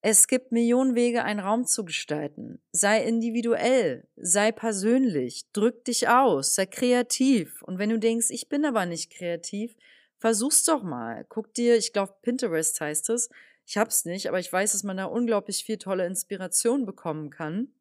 es 0.02 0.28
gibt 0.28 0.50
Millionen 0.50 0.94
Wege, 0.94 1.24
einen 1.24 1.40
Raum 1.40 1.66
zu 1.66 1.84
gestalten. 1.84 2.58
Sei 2.72 3.04
individuell, 3.04 4.08
sei 4.16 4.50
persönlich, 4.50 5.44
drück 5.52 5.84
dich 5.84 6.08
aus, 6.08 6.54
sei 6.54 6.64
kreativ. 6.64 7.62
Und 7.62 7.78
wenn 7.78 7.90
du 7.90 7.98
denkst, 7.98 8.30
ich 8.30 8.48
bin 8.48 8.64
aber 8.64 8.86
nicht 8.86 9.12
kreativ, 9.12 9.76
versuch's 10.20 10.64
doch 10.64 10.82
mal. 10.82 11.24
Guck 11.28 11.52
dir, 11.54 11.76
ich 11.76 11.92
glaube, 11.92 12.14
Pinterest 12.22 12.80
heißt 12.80 13.10
es. 13.10 13.30
Ich 13.66 13.76
hab's 13.76 14.04
nicht, 14.04 14.28
aber 14.28 14.38
ich 14.38 14.52
weiß, 14.52 14.72
dass 14.72 14.84
man 14.84 14.98
da 14.98 15.06
unglaublich 15.06 15.64
viel 15.64 15.78
tolle 15.78 16.06
Inspiration 16.06 16.86
bekommen 16.86 17.30
kann. 17.30 17.72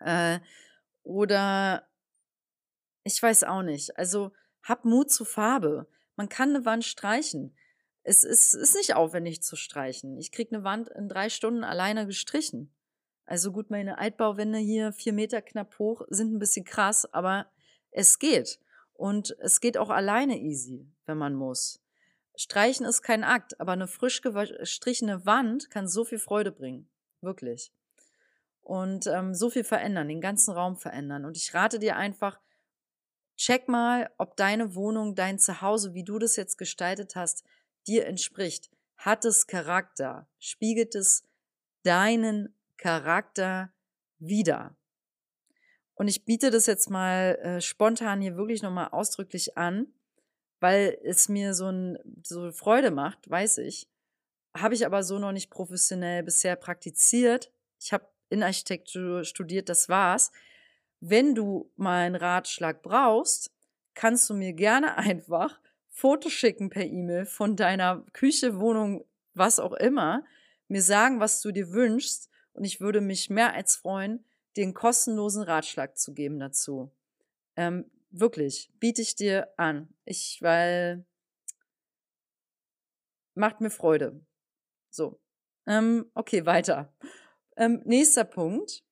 Äh, 0.00 0.40
oder 1.02 1.86
ich 3.04 3.22
weiß 3.22 3.44
auch 3.44 3.62
nicht. 3.62 3.96
Also 3.98 4.32
hab 4.62 4.84
Mut 4.84 5.10
zu 5.10 5.24
Farbe. 5.24 5.86
Man 6.16 6.28
kann 6.28 6.50
eine 6.50 6.64
Wand 6.64 6.84
streichen. 6.84 7.56
Es 8.04 8.24
ist, 8.24 8.54
ist 8.54 8.74
nicht 8.74 8.94
aufwendig 8.94 9.42
zu 9.42 9.56
streichen. 9.56 10.16
Ich 10.18 10.32
krieg 10.32 10.52
eine 10.52 10.64
Wand 10.64 10.88
in 10.88 11.08
drei 11.08 11.28
Stunden 11.28 11.64
alleine 11.64 12.06
gestrichen. 12.06 12.72
Also 13.24 13.52
gut, 13.52 13.70
meine 13.70 13.98
Altbauwände 13.98 14.58
hier 14.58 14.92
vier 14.92 15.12
Meter 15.12 15.42
knapp 15.42 15.78
hoch 15.78 16.02
sind 16.08 16.32
ein 16.34 16.38
bisschen 16.38 16.64
krass, 16.64 17.12
aber 17.12 17.46
es 17.90 18.18
geht. 18.18 18.58
Und 18.94 19.36
es 19.40 19.60
geht 19.60 19.78
auch 19.78 19.90
alleine 19.90 20.38
easy, 20.38 20.86
wenn 21.06 21.18
man 21.18 21.34
muss. 21.34 21.82
Streichen 22.34 22.86
ist 22.86 23.02
kein 23.02 23.24
Akt, 23.24 23.60
aber 23.60 23.72
eine 23.72 23.88
frisch 23.88 24.22
gestrichene 24.22 25.26
Wand 25.26 25.70
kann 25.70 25.88
so 25.88 26.04
viel 26.04 26.18
Freude 26.18 26.52
bringen. 26.52 26.88
Wirklich 27.20 27.72
und 28.62 29.06
ähm, 29.08 29.34
so 29.34 29.50
viel 29.50 29.64
verändern, 29.64 30.08
den 30.08 30.20
ganzen 30.20 30.52
Raum 30.52 30.76
verändern. 30.76 31.24
Und 31.24 31.36
ich 31.36 31.52
rate 31.52 31.78
dir 31.78 31.96
einfach, 31.96 32.40
check 33.36 33.68
mal, 33.68 34.10
ob 34.18 34.36
deine 34.36 34.74
Wohnung, 34.74 35.14
dein 35.14 35.38
Zuhause, 35.38 35.94
wie 35.94 36.04
du 36.04 36.18
das 36.18 36.36
jetzt 36.36 36.58
gestaltet 36.58 37.16
hast, 37.16 37.44
dir 37.86 38.06
entspricht. 38.06 38.70
Hat 38.96 39.24
es 39.24 39.46
Charakter? 39.46 40.28
Spiegelt 40.38 40.94
es 40.94 41.24
deinen 41.82 42.56
Charakter 42.76 43.72
wider? 44.18 44.76
Und 46.02 46.08
ich 46.08 46.24
biete 46.24 46.50
das 46.50 46.66
jetzt 46.66 46.90
mal 46.90 47.38
äh, 47.42 47.60
spontan 47.60 48.20
hier 48.20 48.36
wirklich 48.36 48.60
nochmal 48.60 48.88
ausdrücklich 48.88 49.56
an, 49.56 49.86
weil 50.58 50.98
es 51.04 51.28
mir 51.28 51.54
so, 51.54 51.66
ein, 51.66 51.96
so 52.24 52.50
Freude 52.50 52.90
macht, 52.90 53.30
weiß 53.30 53.58
ich. 53.58 53.88
Habe 54.52 54.74
ich 54.74 54.84
aber 54.84 55.04
so 55.04 55.20
noch 55.20 55.30
nicht 55.30 55.48
professionell 55.48 56.24
bisher 56.24 56.56
praktiziert. 56.56 57.52
Ich 57.80 57.92
habe 57.92 58.08
Innenarchitektur 58.30 59.22
studiert, 59.22 59.68
das 59.68 59.88
war's. 59.88 60.32
Wenn 60.98 61.36
du 61.36 61.70
mal 61.76 62.04
einen 62.04 62.16
Ratschlag 62.16 62.82
brauchst, 62.82 63.52
kannst 63.94 64.28
du 64.28 64.34
mir 64.34 64.54
gerne 64.54 64.96
einfach 64.98 65.60
Fotos 65.88 66.32
schicken 66.32 66.68
per 66.68 66.84
E-Mail 66.84 67.26
von 67.26 67.54
deiner 67.54 68.04
Küche, 68.12 68.58
Wohnung, 68.58 69.04
was 69.34 69.60
auch 69.60 69.74
immer, 69.74 70.24
mir 70.66 70.82
sagen, 70.82 71.20
was 71.20 71.40
du 71.42 71.52
dir 71.52 71.70
wünschst 71.70 72.28
und 72.54 72.64
ich 72.64 72.80
würde 72.80 73.00
mich 73.00 73.30
mehr 73.30 73.54
als 73.54 73.76
freuen, 73.76 74.24
einen 74.58 74.74
kostenlosen 74.74 75.42
Ratschlag 75.42 75.96
zu 75.96 76.12
geben 76.12 76.38
dazu. 76.38 76.90
Ähm, 77.56 77.90
wirklich, 78.10 78.70
biete 78.78 79.00
ich 79.02 79.14
dir 79.14 79.48
an. 79.56 79.88
Ich, 80.04 80.38
weil 80.42 81.06
macht 83.34 83.60
mir 83.60 83.70
Freude. 83.70 84.24
So. 84.90 85.20
Ähm, 85.66 86.10
okay, 86.14 86.44
weiter. 86.44 86.92
Ähm, 87.56 87.82
nächster 87.84 88.24
Punkt. 88.24 88.84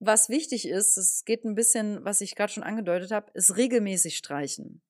Was 0.00 0.28
wichtig 0.28 0.68
ist, 0.68 0.96
es 0.96 1.24
geht 1.24 1.44
ein 1.44 1.54
bisschen, 1.54 2.04
was 2.04 2.20
ich 2.20 2.36
gerade 2.36 2.52
schon 2.52 2.62
angedeutet 2.62 3.10
habe, 3.10 3.30
ist 3.34 3.56
regelmäßig 3.56 4.16
streichen. 4.16 4.82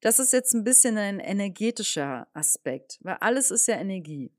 Das 0.00 0.18
ist 0.18 0.32
jetzt 0.32 0.54
ein 0.54 0.64
bisschen 0.64 0.96
ein 0.96 1.18
energetischer 1.18 2.28
Aspekt, 2.32 2.98
weil 3.02 3.16
alles 3.20 3.50
ist 3.50 3.66
ja 3.66 3.76
Energie. 3.76 4.32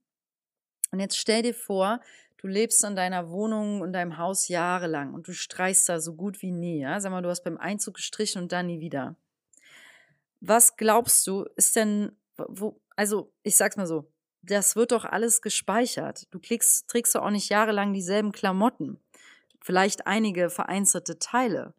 Und 0.91 0.99
jetzt 0.99 1.17
stell 1.17 1.41
dir 1.41 1.53
vor, 1.53 2.01
du 2.41 2.47
lebst 2.47 2.83
in 2.83 2.95
deiner 2.95 3.29
Wohnung 3.29 3.81
und 3.81 3.93
deinem 3.93 4.17
Haus 4.17 4.47
jahrelang 4.47 5.13
und 5.13 5.27
du 5.27 5.33
streichst 5.33 5.87
da 5.87 5.99
so 5.99 6.13
gut 6.13 6.41
wie 6.41 6.51
nie. 6.51 6.79
Ja? 6.79 6.99
Sag 6.99 7.11
mal, 7.11 7.21
du 7.21 7.29
hast 7.29 7.43
beim 7.43 7.57
Einzug 7.57 7.95
gestrichen 7.95 8.41
und 8.41 8.51
dann 8.51 8.67
nie 8.67 8.79
wieder. 8.79 9.15
Was 10.39 10.75
glaubst 10.75 11.25
du, 11.27 11.45
ist 11.55 11.75
denn, 11.75 12.11
wo, 12.35 12.81
also 12.95 13.31
ich 13.43 13.55
sag's 13.55 13.77
mal 13.77 13.85
so, 13.85 14.11
das 14.41 14.75
wird 14.75 14.91
doch 14.91 15.05
alles 15.05 15.43
gespeichert. 15.43 16.27
Du 16.31 16.39
kriegst, 16.39 16.89
trägst 16.89 17.13
doch 17.13 17.21
auch 17.21 17.29
nicht 17.29 17.49
jahrelang 17.49 17.93
dieselben 17.93 18.31
Klamotten. 18.31 18.99
Vielleicht 19.61 20.07
einige 20.07 20.49
vereinzelte 20.49 21.19
Teile. 21.19 21.75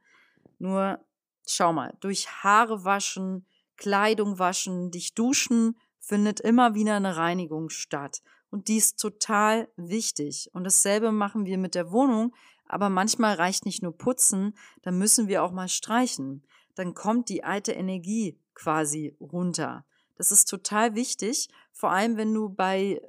Nur, 0.60 1.00
schau 1.44 1.72
mal, 1.72 1.96
durch 1.98 2.28
Haare 2.28 2.84
waschen, 2.84 3.46
Kleidung 3.76 4.38
waschen, 4.38 4.92
dich 4.92 5.14
duschen, 5.14 5.76
findet 5.98 6.38
immer 6.38 6.74
wieder 6.74 6.94
eine 6.94 7.16
Reinigung 7.16 7.68
statt. 7.68 8.22
Und 8.52 8.68
die 8.68 8.76
ist 8.76 9.00
total 9.00 9.66
wichtig. 9.76 10.50
Und 10.52 10.64
dasselbe 10.64 11.10
machen 11.10 11.46
wir 11.46 11.56
mit 11.56 11.74
der 11.74 11.90
Wohnung. 11.90 12.34
Aber 12.66 12.90
manchmal 12.90 13.34
reicht 13.36 13.64
nicht 13.64 13.82
nur 13.82 13.96
putzen, 13.96 14.54
dann 14.82 14.98
müssen 14.98 15.26
wir 15.26 15.42
auch 15.42 15.52
mal 15.52 15.68
streichen. 15.68 16.44
Dann 16.74 16.92
kommt 16.92 17.30
die 17.30 17.44
alte 17.44 17.72
Energie 17.72 18.38
quasi 18.52 19.16
runter. 19.20 19.86
Das 20.16 20.30
ist 20.30 20.50
total 20.50 20.94
wichtig, 20.94 21.48
vor 21.72 21.92
allem 21.92 22.18
wenn 22.18 22.34
du 22.34 22.50
bei, 22.50 23.00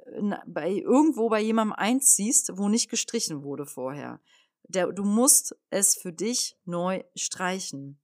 bei 0.46 0.70
irgendwo 0.70 1.28
bei 1.28 1.42
jemandem 1.42 1.74
einziehst, 1.74 2.56
wo 2.56 2.70
nicht 2.70 2.88
gestrichen 2.88 3.42
wurde 3.42 3.66
vorher. 3.66 4.20
Der, 4.68 4.92
du 4.92 5.04
musst 5.04 5.54
es 5.68 5.94
für 5.94 6.12
dich 6.12 6.56
neu 6.64 7.04
streichen, 7.14 8.00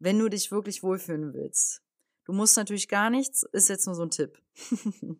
wenn 0.00 0.18
du 0.18 0.28
dich 0.28 0.50
wirklich 0.50 0.82
wohlfühlen 0.82 1.32
willst. 1.32 1.80
Du 2.24 2.32
musst 2.32 2.56
natürlich 2.56 2.88
gar 2.88 3.08
nichts, 3.08 3.44
ist 3.52 3.68
jetzt 3.68 3.86
nur 3.86 3.94
so 3.94 4.02
ein 4.02 4.10
Tipp. 4.10 4.42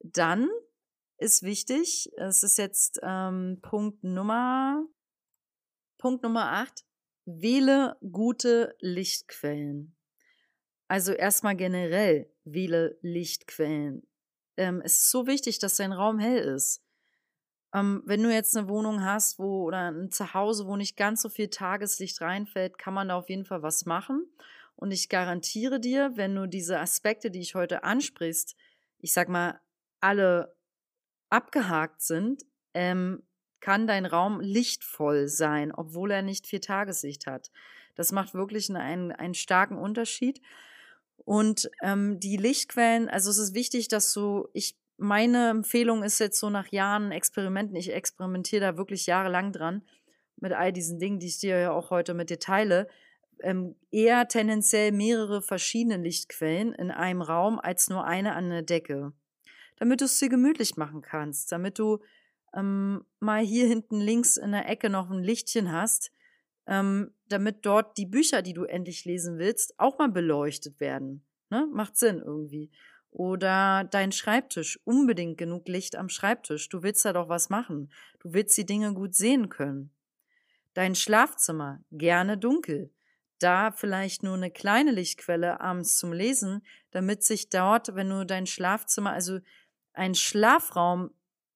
Dann 0.00 0.48
ist 1.18 1.42
wichtig, 1.42 2.10
es 2.16 2.42
ist 2.42 2.58
jetzt 2.58 3.00
ähm, 3.02 3.58
Punkt 3.62 4.02
Nummer 4.02 4.84
Punkt 6.00 6.22
Nummer 6.22 6.52
8, 6.52 6.86
wähle 7.26 7.98
gute 8.00 8.74
Lichtquellen. 8.80 9.94
Also 10.88 11.12
erstmal 11.12 11.56
generell 11.56 12.32
wähle 12.44 12.98
Lichtquellen. 13.02 14.06
Ähm, 14.56 14.80
es 14.82 14.94
ist 14.94 15.10
so 15.10 15.26
wichtig, 15.26 15.58
dass 15.58 15.76
dein 15.76 15.92
Raum 15.92 16.18
hell 16.18 16.38
ist. 16.38 16.82
Ähm, 17.74 18.02
wenn 18.06 18.22
du 18.22 18.32
jetzt 18.32 18.56
eine 18.56 18.66
Wohnung 18.68 19.04
hast, 19.04 19.38
wo 19.38 19.64
oder 19.64 19.92
ein 19.92 20.10
Zuhause, 20.10 20.66
wo 20.66 20.76
nicht 20.76 20.96
ganz 20.96 21.20
so 21.20 21.28
viel 21.28 21.48
Tageslicht 21.48 22.22
reinfällt, 22.22 22.78
kann 22.78 22.94
man 22.94 23.08
da 23.08 23.16
auf 23.16 23.28
jeden 23.28 23.44
Fall 23.44 23.62
was 23.62 23.84
machen. 23.84 24.26
Und 24.76 24.92
ich 24.92 25.10
garantiere 25.10 25.80
dir, 25.80 26.12
wenn 26.14 26.34
du 26.34 26.46
diese 26.46 26.78
Aspekte, 26.78 27.30
die 27.30 27.40
ich 27.40 27.54
heute 27.54 27.84
ansprichst, 27.84 28.56
ich 28.98 29.12
sag 29.12 29.28
mal, 29.28 29.60
alle 30.00 30.56
abgehakt 31.28 32.02
sind, 32.02 32.44
ähm, 32.74 33.22
kann 33.60 33.86
dein 33.86 34.06
Raum 34.06 34.40
lichtvoll 34.40 35.28
sein, 35.28 35.72
obwohl 35.72 36.10
er 36.10 36.22
nicht 36.22 36.46
viel 36.46 36.60
Tageslicht 36.60 37.26
hat. 37.26 37.50
Das 37.94 38.12
macht 38.12 38.34
wirklich 38.34 38.74
einen, 38.74 39.12
einen 39.12 39.34
starken 39.34 39.76
Unterschied. 39.76 40.40
Und 41.24 41.70
ähm, 41.82 42.18
die 42.18 42.36
Lichtquellen, 42.36 43.08
also 43.08 43.30
es 43.30 43.38
ist 43.38 43.54
wichtig, 43.54 43.88
dass 43.88 44.12
du, 44.12 44.48
ich 44.54 44.76
meine 44.96 45.50
Empfehlung 45.50 46.02
ist 46.02 46.18
jetzt 46.18 46.38
so 46.38 46.50
nach 46.50 46.68
Jahren 46.68 47.12
Experimenten, 47.12 47.76
ich 47.76 47.92
experimentiere 47.92 48.60
da 48.60 48.76
wirklich 48.76 49.06
jahrelang 49.06 49.52
dran 49.52 49.82
mit 50.36 50.52
all 50.52 50.72
diesen 50.72 50.98
Dingen, 50.98 51.18
die 51.18 51.26
ich 51.26 51.38
dir 51.38 51.58
ja 51.58 51.72
auch 51.72 51.90
heute 51.90 52.14
mit 52.14 52.30
dir 52.30 52.38
teile, 52.38 52.88
ähm, 53.42 53.76
eher 53.90 54.28
tendenziell 54.28 54.92
mehrere 54.92 55.42
verschiedene 55.42 55.96
Lichtquellen 55.96 56.72
in 56.72 56.90
einem 56.90 57.22
Raum 57.22 57.58
als 57.58 57.88
nur 57.88 58.04
eine 58.04 58.34
an 58.34 58.50
der 58.50 58.62
Decke. 58.62 59.12
Damit 59.80 60.02
du 60.02 60.04
es 60.04 60.18
dir 60.18 60.28
gemütlich 60.28 60.76
machen 60.76 61.00
kannst, 61.00 61.50
damit 61.50 61.78
du 61.78 61.98
ähm, 62.54 63.04
mal 63.18 63.42
hier 63.42 63.66
hinten 63.66 63.98
links 63.98 64.36
in 64.36 64.52
der 64.52 64.68
Ecke 64.68 64.90
noch 64.90 65.10
ein 65.10 65.24
Lichtchen 65.24 65.72
hast, 65.72 66.12
ähm, 66.66 67.14
damit 67.28 67.64
dort 67.64 67.96
die 67.96 68.06
Bücher, 68.06 68.42
die 68.42 68.52
du 68.52 68.64
endlich 68.64 69.06
lesen 69.06 69.38
willst, 69.38 69.78
auch 69.78 69.98
mal 69.98 70.10
beleuchtet 70.10 70.80
werden. 70.80 71.24
Ne? 71.48 71.66
Macht 71.72 71.96
Sinn 71.96 72.18
irgendwie. 72.18 72.70
Oder 73.10 73.84
dein 73.90 74.12
Schreibtisch, 74.12 74.78
unbedingt 74.84 75.38
genug 75.38 75.66
Licht 75.66 75.96
am 75.96 76.10
Schreibtisch. 76.10 76.68
Du 76.68 76.82
willst 76.82 77.04
da 77.06 77.14
doch 77.14 77.30
was 77.30 77.48
machen. 77.48 77.90
Du 78.20 78.34
willst 78.34 78.56
die 78.58 78.66
Dinge 78.66 78.92
gut 78.92 79.14
sehen 79.14 79.48
können. 79.48 79.90
Dein 80.74 80.94
Schlafzimmer, 80.94 81.82
gerne 81.90 82.36
dunkel. 82.36 82.92
Da 83.40 83.72
vielleicht 83.72 84.22
nur 84.22 84.34
eine 84.34 84.50
kleine 84.50 84.92
Lichtquelle 84.92 85.60
abends 85.60 85.96
zum 85.96 86.12
Lesen, 86.12 86.62
damit 86.90 87.24
sich 87.24 87.48
dort, 87.48 87.94
wenn 87.94 88.10
du 88.10 88.26
dein 88.26 88.46
Schlafzimmer, 88.46 89.12
also 89.12 89.40
ein 90.00 90.14
Schlafraum 90.14 91.10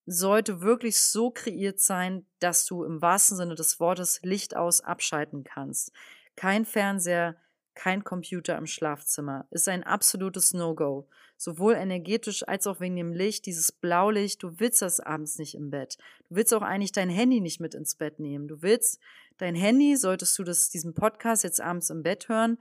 sollte 0.04 0.60
wirklich 0.60 1.00
so 1.00 1.30
kreiert 1.30 1.80
sein, 1.80 2.26
dass 2.40 2.66
du 2.66 2.84
im 2.84 3.00
wahrsten 3.00 3.38
Sinne 3.38 3.54
des 3.54 3.80
Wortes 3.80 4.20
Licht 4.22 4.54
aus 4.54 4.82
abschalten 4.82 5.44
kannst. 5.44 5.92
Kein 6.36 6.66
Fernseher, 6.66 7.36
kein 7.74 8.04
Computer 8.04 8.58
im 8.58 8.66
Schlafzimmer. 8.66 9.46
Ist 9.50 9.66
ein 9.66 9.82
absolutes 9.82 10.52
No-Go. 10.52 11.08
Sowohl 11.38 11.72
energetisch 11.72 12.46
als 12.46 12.66
auch 12.66 12.80
wegen 12.80 12.96
dem 12.96 13.14
Licht, 13.14 13.46
dieses 13.46 13.72
Blaulicht. 13.72 14.42
Du 14.42 14.60
willst 14.60 14.82
das 14.82 15.00
abends 15.00 15.38
nicht 15.38 15.54
im 15.54 15.70
Bett. 15.70 15.96
Du 16.28 16.36
willst 16.36 16.52
auch 16.52 16.60
eigentlich 16.60 16.92
dein 16.92 17.08
Handy 17.08 17.40
nicht 17.40 17.60
mit 17.60 17.74
ins 17.74 17.94
Bett 17.94 18.20
nehmen. 18.20 18.46
Du 18.46 18.60
willst 18.60 19.00
dein 19.38 19.54
Handy, 19.54 19.96
solltest 19.96 20.38
du 20.38 20.44
das, 20.44 20.68
diesen 20.68 20.92
Podcast 20.92 21.44
jetzt 21.44 21.62
abends 21.62 21.88
im 21.88 22.02
Bett 22.02 22.28
hören, 22.28 22.58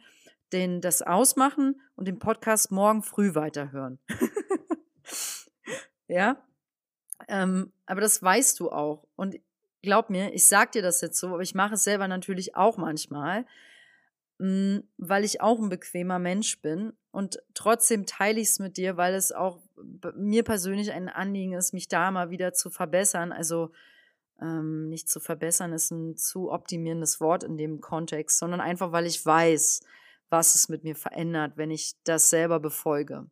den, 0.54 0.80
das 0.80 1.02
ausmachen 1.02 1.82
und 1.98 2.08
den 2.08 2.20
Podcast 2.20 2.72
morgen 2.72 3.04
früh 3.04 3.36
weiterhören. 3.36 4.00
ja? 6.14 6.38
Ähm, 7.28 7.72
aber 7.86 8.02
das 8.02 8.22
weißt 8.22 8.60
du 8.60 8.72
auch. 8.72 9.08
Und 9.16 9.40
glaub 9.82 10.10
mir, 10.10 10.34
ich 10.34 10.48
sag 10.48 10.72
dir 10.72 10.82
das 10.82 11.02
jetzt 11.02 11.20
so, 11.20 11.28
aber 11.28 11.42
ich 11.42 11.56
mache 11.56 11.76
es 11.76 11.84
selber 11.84 12.08
natürlich 12.08 12.56
auch 12.56 12.78
manchmal. 12.78 13.46
Hm, 14.40 14.84
weil 14.98 15.24
ich 15.24 15.42
auch 15.42 15.60
ein 15.60 15.70
bequemer 15.70 16.20
Mensch 16.20 16.62
bin. 16.62 16.94
Und 17.12 17.42
trotzdem 17.54 18.06
teile 18.06 18.40
ich 18.40 18.50
es 18.50 18.60
mit 18.60 18.78
dir, 18.78 18.98
weil 18.98 19.14
es 19.14 19.32
auch 19.32 19.60
mir 20.16 20.44
persönlich 20.44 20.92
ein 20.92 21.10
Anliegen 21.10 21.54
ist, 21.54 21.74
mich 21.74 21.88
da 21.88 22.12
mal 22.12 22.30
wieder 22.30 22.54
zu 22.54 22.70
verbessern. 22.70 23.32
Also 23.32 23.72
ähm, 24.42 24.90
nicht 24.90 25.08
zu 25.10 25.20
verbessern 25.20 25.74
ist 25.74 25.92
ein 25.92 26.18
zu 26.18 26.52
optimierendes 26.52 27.22
Wort 27.22 27.44
in 27.44 27.58
dem 27.58 27.80
Kontext, 27.82 28.40
sondern 28.40 28.62
einfach, 28.62 28.92
weil 28.92 29.06
ich 29.06 29.24
weiß, 29.24 29.82
was 30.30 30.56
es 30.56 30.68
mit 30.68 30.84
mir 30.84 30.96
verändert, 30.96 31.54
wenn 31.56 31.70
ich 31.70 31.94
das 32.04 32.30
selber 32.30 32.60
befolge. 32.60 33.28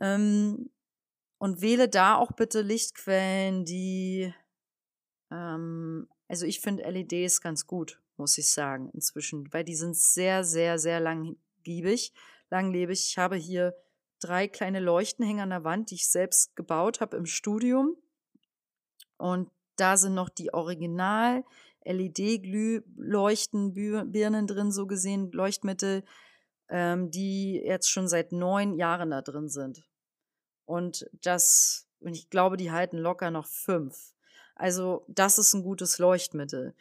Ähm, 0.00 0.70
und 1.38 1.60
wähle 1.60 1.88
da 1.88 2.16
auch 2.16 2.32
bitte 2.32 2.62
Lichtquellen, 2.62 3.64
die, 3.64 4.32
ähm, 5.30 6.08
also 6.28 6.46
ich 6.46 6.60
finde 6.60 6.84
LEDs 6.84 7.40
ganz 7.40 7.66
gut 7.66 8.00
muss 8.16 8.38
ich 8.38 8.50
sagen, 8.50 8.88
inzwischen, 8.92 9.52
weil 9.52 9.64
die 9.64 9.74
sind 9.74 9.96
sehr, 9.96 10.44
sehr, 10.44 10.78
sehr 10.78 11.00
langgiebig, 11.00 12.14
langlebig. 12.50 13.04
Ich 13.08 13.18
habe 13.18 13.34
hier 13.36 13.74
drei 14.20 14.46
kleine 14.48 14.80
Leuchtenhänger 14.80 15.42
an 15.42 15.50
der 15.50 15.64
Wand, 15.64 15.90
die 15.90 15.96
ich 15.96 16.08
selbst 16.08 16.56
gebaut 16.56 17.02
habe 17.02 17.16
im 17.16 17.26
Studium. 17.26 17.96
Und 19.16 19.50
da 19.76 19.96
sind 19.96 20.14
noch 20.14 20.28
die 20.28 20.54
Original 20.54 21.42
LED-Glühleuchtenbirnen 21.84 24.46
drin, 24.46 24.70
so 24.70 24.86
gesehen, 24.86 25.32
Leuchtmittel, 25.32 26.04
ähm, 26.68 27.10
die 27.10 27.60
jetzt 27.64 27.90
schon 27.90 28.06
seit 28.08 28.30
neun 28.32 28.74
Jahren 28.74 29.10
da 29.10 29.20
drin 29.20 29.48
sind. 29.48 29.84
Und 30.66 31.08
das, 31.12 31.86
und 32.00 32.14
ich 32.14 32.30
glaube, 32.30 32.56
die 32.56 32.72
halten 32.72 32.98
locker 32.98 33.30
noch 33.30 33.46
fünf. 33.46 34.14
Also, 34.54 35.04
das 35.08 35.38
ist 35.38 35.54
ein 35.54 35.62
gutes 35.62 35.98
Leuchtmittel. 35.98 36.74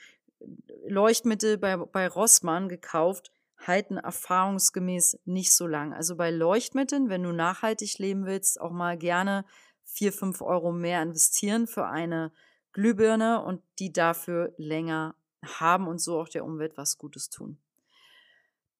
Leuchtmittel 0.88 1.58
bei, 1.58 1.78
bei 1.78 2.08
Rossmann 2.08 2.70
gekauft, 2.70 3.32
halten 3.58 3.98
erfahrungsgemäß 3.98 5.20
nicht 5.26 5.54
so 5.54 5.68
lang. 5.68 5.94
Also 5.94 6.16
bei 6.16 6.32
Leuchtmitteln, 6.32 7.10
wenn 7.10 7.24
du 7.24 7.32
nachhaltig 7.32 7.98
leben 7.98 8.26
willst, 8.26 8.60
auch 8.60 8.72
mal 8.72 8.98
gerne 8.98 9.46
vier, 9.84 10.12
fünf 10.12 10.42
Euro 10.42 10.72
mehr 10.72 11.02
investieren 11.02 11.68
für 11.68 11.86
eine 11.86 12.32
Glühbirne 12.74 13.44
und 13.44 13.62
die 13.80 13.94
dafür 13.94 14.54
länger 14.58 15.16
haben 15.46 15.88
und 15.88 16.00
so 16.00 16.20
auch 16.20 16.30
der 16.30 16.46
Umwelt 16.46 16.78
was 16.78 16.98
Gutes 16.98 17.30
tun. 17.30 17.58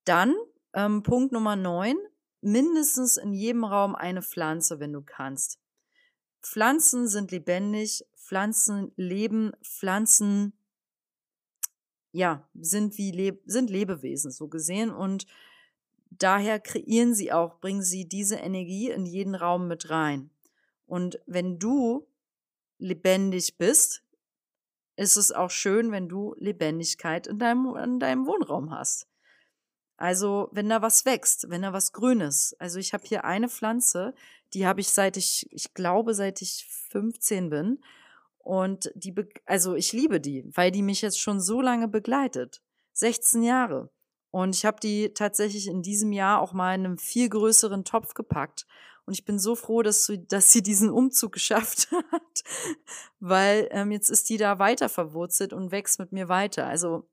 Dann 0.06 0.36
ähm, 0.74 1.04
Punkt 1.04 1.32
Nummer 1.32 1.56
neun, 1.56 1.96
mindestens 2.44 3.18
in 3.18 3.34
jedem 3.34 3.64
Raum 3.64 3.96
eine 3.96 4.22
Pflanze, 4.22 4.80
wenn 4.80 4.94
du 4.94 5.02
kannst. 5.02 5.60
Pflanzen 6.42 7.08
sind 7.08 7.32
lebendig, 7.32 8.06
Pflanzen 8.16 8.92
leben, 8.96 9.52
Pflanzen 9.64 10.54
ja, 12.14 12.48
sind 12.54 12.98
wie 12.98 13.12
Leb 13.12 13.42
sind 13.46 13.70
Lebewesen 13.70 14.32
so 14.32 14.48
gesehen 14.48 14.92
und 14.92 15.26
daher 16.12 16.60
kreieren 16.60 17.16
sie 17.16 17.34
auch, 17.34 17.60
bringen 17.60 17.82
sie 17.82 18.08
diese 18.08 18.36
Energie 18.36 18.92
in 18.92 19.06
jeden 19.06 19.36
Raum 19.36 19.68
mit 19.68 19.90
rein. 19.90 20.30
Und 20.86 21.20
wenn 21.26 21.58
du 21.58 22.08
lebendig 22.78 23.58
bist, 23.58 24.04
ist 24.96 25.18
es 25.18 25.32
auch 25.32 25.50
schön, 25.50 25.92
wenn 25.92 26.08
du 26.08 26.36
Lebendigkeit 26.38 27.26
in 27.26 27.40
deinem, 27.40 27.76
in 27.78 28.00
deinem 28.00 28.28
Wohnraum 28.28 28.70
hast. 28.72 29.08
Also, 29.98 30.50
wenn 30.52 30.70
da 30.70 30.82
was 30.82 31.06
wächst, 31.06 31.50
wenn 31.50 31.62
da 31.62 31.74
was 31.74 31.92
Grünes. 31.92 32.56
Also, 32.60 32.80
ich 32.80 32.94
habe 32.94 33.06
hier 33.06 33.26
eine 33.26 33.50
Pflanze, 33.50 34.14
die 34.54 34.68
habe 34.68 34.82
ich 34.82 34.90
seit 34.90 35.18
ich, 35.18 35.48
ich 35.52 35.74
glaube, 35.74 36.14
seit 36.14 36.42
ich 36.42 36.68
15 36.90 37.50
bin. 37.50 37.80
Und 38.38 38.92
die, 38.96 39.16
also 39.46 39.76
ich 39.76 39.94
liebe 39.94 40.20
die, 40.20 40.44
weil 40.54 40.70
die 40.72 40.82
mich 40.82 41.02
jetzt 41.02 41.20
schon 41.20 41.40
so 41.40 41.62
lange 41.62 41.88
begleitet. 41.88 42.62
16 42.92 43.42
Jahre. 43.42 43.90
Und 44.32 44.56
ich 44.56 44.66
habe 44.66 44.80
die 44.82 45.14
tatsächlich 45.14 45.68
in 45.68 45.82
diesem 45.82 46.12
Jahr 46.12 46.42
auch 46.42 46.54
mal 46.54 46.76
in 46.76 46.86
einem 46.86 46.98
viel 46.98 47.30
größeren 47.30 47.86
Topf 47.86 48.14
gepackt. 48.14 48.66
Und 49.06 49.14
ich 49.14 49.26
bin 49.26 49.38
so 49.38 49.56
froh, 49.56 49.82
dass, 49.82 50.06
sie, 50.06 50.26
dass 50.28 50.52
sie 50.52 50.62
diesen 50.62 50.90
Umzug 50.90 51.32
geschafft 51.34 51.90
hat, 51.92 52.44
weil 53.20 53.68
ähm, 53.72 53.92
jetzt 53.92 54.10
ist 54.10 54.30
die 54.30 54.38
da 54.38 54.60
weiter 54.60 54.90
verwurzelt 54.90 55.54
und 55.54 55.72
wächst 55.72 56.00
mit 56.00 56.12
mir 56.12 56.30
weiter. 56.30 56.68
Also 56.68 57.08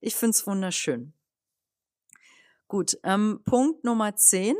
ich 0.00 0.14
find's 0.14 0.46
wunderschön. 0.46 1.12
Gut, 2.72 2.98
ähm, 3.02 3.42
Punkt 3.44 3.84
Nummer 3.84 4.16
10. 4.16 4.56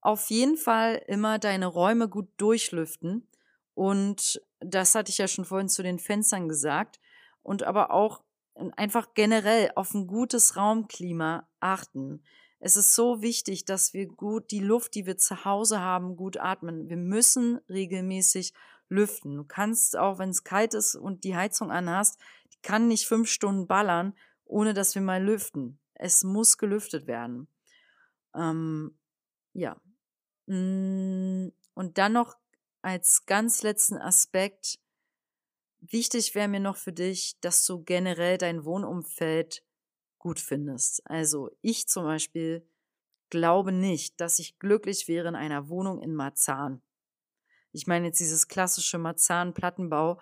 Auf 0.00 0.30
jeden 0.30 0.56
Fall 0.56 1.00
immer 1.06 1.38
deine 1.38 1.68
Räume 1.68 2.08
gut 2.08 2.26
durchlüften 2.38 3.30
und 3.72 4.42
das 4.58 4.96
hatte 4.96 5.10
ich 5.10 5.18
ja 5.18 5.28
schon 5.28 5.44
vorhin 5.44 5.68
zu 5.68 5.84
den 5.84 6.00
Fenstern 6.00 6.48
gesagt. 6.48 6.98
Und 7.44 7.62
aber 7.62 7.92
auch 7.92 8.24
einfach 8.74 9.14
generell 9.14 9.70
auf 9.76 9.94
ein 9.94 10.08
gutes 10.08 10.56
Raumklima 10.56 11.48
achten. 11.60 12.24
Es 12.58 12.76
ist 12.76 12.96
so 12.96 13.22
wichtig, 13.22 13.64
dass 13.64 13.94
wir 13.94 14.08
gut 14.08 14.50
die 14.50 14.58
Luft, 14.58 14.96
die 14.96 15.06
wir 15.06 15.16
zu 15.16 15.44
Hause 15.44 15.78
haben, 15.78 16.16
gut 16.16 16.38
atmen. 16.38 16.88
Wir 16.88 16.96
müssen 16.96 17.60
regelmäßig 17.68 18.54
lüften. 18.88 19.36
Du 19.36 19.44
kannst 19.44 19.96
auch, 19.96 20.18
wenn 20.18 20.30
es 20.30 20.42
kalt 20.42 20.74
ist 20.74 20.96
und 20.96 21.22
die 21.22 21.36
Heizung 21.36 21.70
anhast, 21.70 22.18
die 22.52 22.60
kann 22.62 22.88
nicht 22.88 23.06
fünf 23.06 23.28
Stunden 23.28 23.68
ballern, 23.68 24.14
ohne 24.46 24.74
dass 24.74 24.96
wir 24.96 25.02
mal 25.02 25.22
lüften. 25.22 25.78
Es 25.98 26.24
muss 26.24 26.58
gelüftet 26.58 27.06
werden. 27.06 27.48
Ähm, 28.34 28.98
ja. 29.52 29.80
Mm, 30.46 31.48
und 31.74 31.98
dann 31.98 32.12
noch 32.12 32.36
als 32.82 33.26
ganz 33.26 33.62
letzten 33.62 33.96
Aspekt, 33.96 34.78
wichtig 35.80 36.34
wäre 36.34 36.48
mir 36.48 36.60
noch 36.60 36.76
für 36.76 36.92
dich, 36.92 37.38
dass 37.40 37.64
du 37.66 37.82
generell 37.82 38.38
dein 38.38 38.64
Wohnumfeld 38.64 39.64
gut 40.18 40.40
findest. 40.40 41.08
Also 41.08 41.50
ich 41.62 41.88
zum 41.88 42.04
Beispiel 42.04 42.66
glaube 43.30 43.72
nicht, 43.72 44.20
dass 44.20 44.38
ich 44.38 44.58
glücklich 44.58 45.08
wäre 45.08 45.28
in 45.28 45.34
einer 45.34 45.68
Wohnung 45.68 46.00
in 46.00 46.14
Marzahn. 46.14 46.82
Ich 47.72 47.86
meine 47.86 48.06
jetzt 48.06 48.20
dieses 48.20 48.48
klassische 48.48 48.98
Marzahn-Plattenbau. 48.98 50.20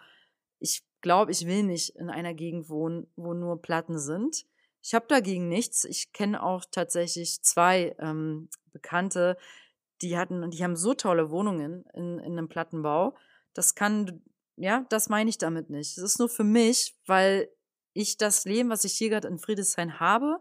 Ich 0.59 0.85
glaube, 1.01 1.31
ich 1.31 1.47
will 1.47 1.63
nicht 1.63 1.91
in 1.91 2.11
einer 2.11 2.35
Gegend 2.35 2.69
wohnen, 2.69 3.07
wo 3.15 3.35
nur 3.35 3.61
Platten 3.61 3.99
sind. 3.99 4.47
Ich 4.85 4.93
habe 4.93 5.07
dagegen 5.09 5.49
nichts. 5.49 5.85
Ich 5.85 6.13
kenne 6.13 6.43
auch 6.43 6.65
tatsächlich 6.71 7.43
zwei 7.43 7.97
ähm, 7.99 8.51
Bekannte, 8.71 9.39
die 10.03 10.19
hatten, 10.19 10.51
die 10.51 10.63
haben 10.63 10.77
so 10.77 10.93
tolle 10.93 11.31
Wohnungen 11.31 11.87
in, 11.95 12.19
in 12.19 12.33
einem 12.33 12.49
Plattenbau. 12.49 13.17
Das 13.55 13.75
kann, 13.75 14.23
ja, 14.57 14.85
das 14.91 15.09
meine 15.09 15.31
ich 15.31 15.39
damit 15.39 15.71
nicht. 15.71 15.97
Es 15.97 16.05
ist 16.05 16.19
nur 16.19 16.29
für 16.29 16.45
mich, 16.45 16.95
weil 17.07 17.49
ich 17.95 18.19
das 18.19 18.45
Leben, 18.45 18.69
was 18.69 18.85
ich 18.85 18.93
hier 18.93 19.09
gerade 19.09 19.29
in 19.29 19.39
Friedrichshain 19.39 20.01
habe, 20.01 20.39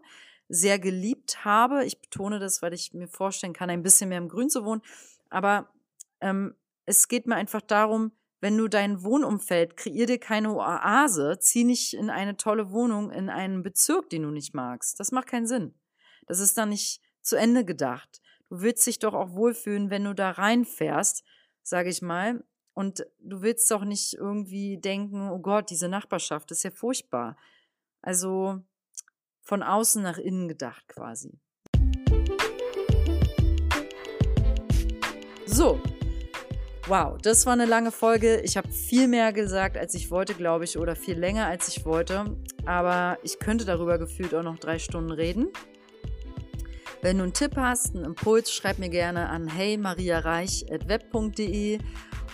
sehr 0.50 0.78
geliebt 0.78 1.46
habe. 1.46 1.86
Ich 1.86 2.02
betone 2.02 2.38
das, 2.38 2.60
weil 2.60 2.74
ich 2.74 2.92
mir 2.92 3.08
vorstellen 3.08 3.54
kann, 3.54 3.70
ein 3.70 3.82
bisschen 3.82 4.10
mehr 4.10 4.18
im 4.18 4.28
Grün 4.28 4.50
zu 4.50 4.66
wohnen. 4.66 4.82
Aber 5.30 5.72
ähm, 6.20 6.54
es 6.84 7.08
geht 7.08 7.26
mir 7.26 7.36
einfach 7.36 7.62
darum, 7.62 8.12
wenn 8.44 8.58
du 8.58 8.68
dein 8.68 9.02
Wohnumfeld, 9.02 9.74
kreier 9.74 10.04
dir 10.04 10.20
keine 10.20 10.52
Oase, 10.54 11.38
zieh 11.40 11.64
nicht 11.64 11.94
in 11.94 12.10
eine 12.10 12.36
tolle 12.36 12.72
Wohnung 12.72 13.10
in 13.10 13.30
einen 13.30 13.62
Bezirk, 13.62 14.10
den 14.10 14.24
du 14.24 14.30
nicht 14.30 14.52
magst. 14.52 15.00
Das 15.00 15.12
macht 15.12 15.28
keinen 15.28 15.46
Sinn. 15.46 15.72
Das 16.26 16.40
ist 16.40 16.58
dann 16.58 16.68
nicht 16.68 17.00
zu 17.22 17.36
Ende 17.36 17.64
gedacht. 17.64 18.20
Du 18.50 18.60
willst 18.60 18.86
dich 18.86 18.98
doch 18.98 19.14
auch 19.14 19.32
wohlfühlen, 19.32 19.88
wenn 19.88 20.04
du 20.04 20.14
da 20.14 20.30
reinfährst, 20.30 21.24
sage 21.62 21.88
ich 21.88 22.02
mal. 22.02 22.44
Und 22.74 23.06
du 23.18 23.40
willst 23.40 23.70
doch 23.70 23.86
nicht 23.86 24.12
irgendwie 24.12 24.76
denken, 24.76 25.30
oh 25.30 25.38
Gott, 25.38 25.70
diese 25.70 25.88
Nachbarschaft 25.88 26.50
ist 26.50 26.64
ja 26.64 26.70
furchtbar. 26.70 27.38
Also 28.02 28.60
von 29.40 29.62
außen 29.62 30.02
nach 30.02 30.18
innen 30.18 30.48
gedacht 30.48 30.86
quasi. 30.88 31.40
So, 35.46 35.80
Wow, 36.86 37.16
das 37.22 37.46
war 37.46 37.54
eine 37.54 37.64
lange 37.64 37.90
Folge. 37.90 38.42
Ich 38.42 38.58
habe 38.58 38.68
viel 38.68 39.08
mehr 39.08 39.32
gesagt, 39.32 39.78
als 39.78 39.94
ich 39.94 40.10
wollte, 40.10 40.34
glaube 40.34 40.64
ich, 40.64 40.76
oder 40.76 40.94
viel 40.94 41.18
länger, 41.18 41.46
als 41.46 41.68
ich 41.68 41.86
wollte. 41.86 42.36
Aber 42.66 43.16
ich 43.22 43.38
könnte 43.38 43.64
darüber 43.64 43.96
gefühlt 43.96 44.34
auch 44.34 44.42
noch 44.42 44.58
drei 44.58 44.78
Stunden 44.78 45.10
reden. 45.10 45.48
Wenn 47.00 47.16
du 47.16 47.22
einen 47.22 47.32
Tipp 47.32 47.52
hast, 47.56 47.94
einen 47.94 48.04
Impuls, 48.04 48.52
schreib 48.52 48.78
mir 48.78 48.90
gerne 48.90 49.30
an 49.30 49.48
heymariareich.web.de. 49.48 51.78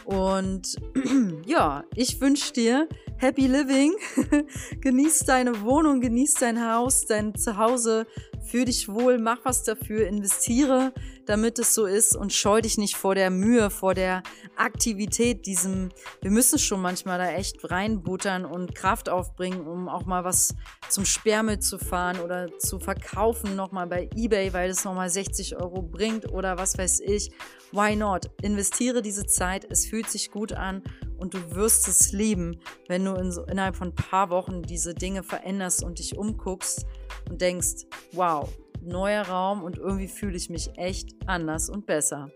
Und 0.05 0.77
ja, 1.47 1.85
ich 1.95 2.21
wünsche 2.21 2.53
dir 2.53 2.89
Happy 3.19 3.47
Living. 3.47 3.93
genieß 4.81 5.21
deine 5.27 5.63
Wohnung, 5.63 6.01
genieß 6.01 6.35
dein 6.35 6.69
Haus, 6.69 7.07
dein 7.07 7.37
Zuhause. 7.37 8.05
Fühl 8.51 8.65
dich 8.65 8.89
wohl, 8.89 9.19
mach 9.19 9.39
was 9.45 9.63
dafür, 9.63 10.09
investiere, 10.09 10.93
damit 11.25 11.61
es 11.61 11.73
so 11.73 11.87
ist 11.87 12.17
und 12.17 12.33
scheu 12.33 12.61
dich 12.61 12.79
nicht 12.79 12.97
vor 12.97 13.15
der 13.15 13.31
Mühe, 13.31 13.71
vor 13.71 13.95
der 13.95 14.25
Aktivität, 14.57 15.47
diesem, 15.47 15.91
wir 16.21 16.33
müssen 16.33 16.59
schon 16.59 16.83
manchmal 16.83 17.19
da 17.19 17.31
echt 17.31 17.71
reinbuttern 17.71 18.45
und 18.45 18.75
Kraft 18.75 19.09
aufbringen, 19.09 19.69
um 19.69 19.89
auch 19.89 20.05
mal 20.05 20.25
was 20.25 20.57
zum 20.89 21.05
Sperrmüll 21.05 21.61
zu 21.61 21.79
fahren 21.79 22.19
oder 22.19 22.59
zu 22.59 22.81
verkaufen, 22.81 23.55
nochmal 23.55 23.87
bei 23.87 24.11
Ebay, 24.17 24.53
weil 24.53 24.71
es 24.71 24.85
nochmal 24.85 25.11
60 25.11 25.55
Euro 25.55 25.83
bringt 25.83 26.33
oder 26.33 26.59
was 26.59 26.77
weiß 26.77 26.99
ich. 27.01 27.31
Why 27.71 27.95
not? 27.95 28.31
Investiere 28.43 29.01
diese 29.01 29.27
Zeit, 29.27 29.65
es 29.71 29.87
fühlt 29.87 30.11
sich 30.11 30.33
gut 30.33 30.53
an 30.53 30.83
und 31.19 31.35
du 31.35 31.55
wirst 31.55 31.87
es 31.87 32.11
lieben, 32.11 32.59
wenn 32.89 33.05
du 33.05 33.15
in 33.15 33.31
so, 33.31 33.45
innerhalb 33.45 33.77
von 33.77 33.91
ein 33.91 33.95
paar 33.95 34.31
Wochen 34.31 34.63
diese 34.63 34.93
Dinge 34.93 35.23
veränderst 35.23 35.85
und 35.85 36.01
dich 36.01 36.19
umguckst 36.19 36.85
und 37.31 37.41
denkst, 37.41 37.87
wow, 38.13 38.47
neuer 38.83 39.27
Raum 39.27 39.63
und 39.63 39.79
irgendwie 39.79 40.09
fühle 40.09 40.37
ich 40.37 40.51
mich 40.51 40.71
echt 40.77 41.11
anders 41.27 41.71
und 41.71 41.87
besser. 41.87 42.31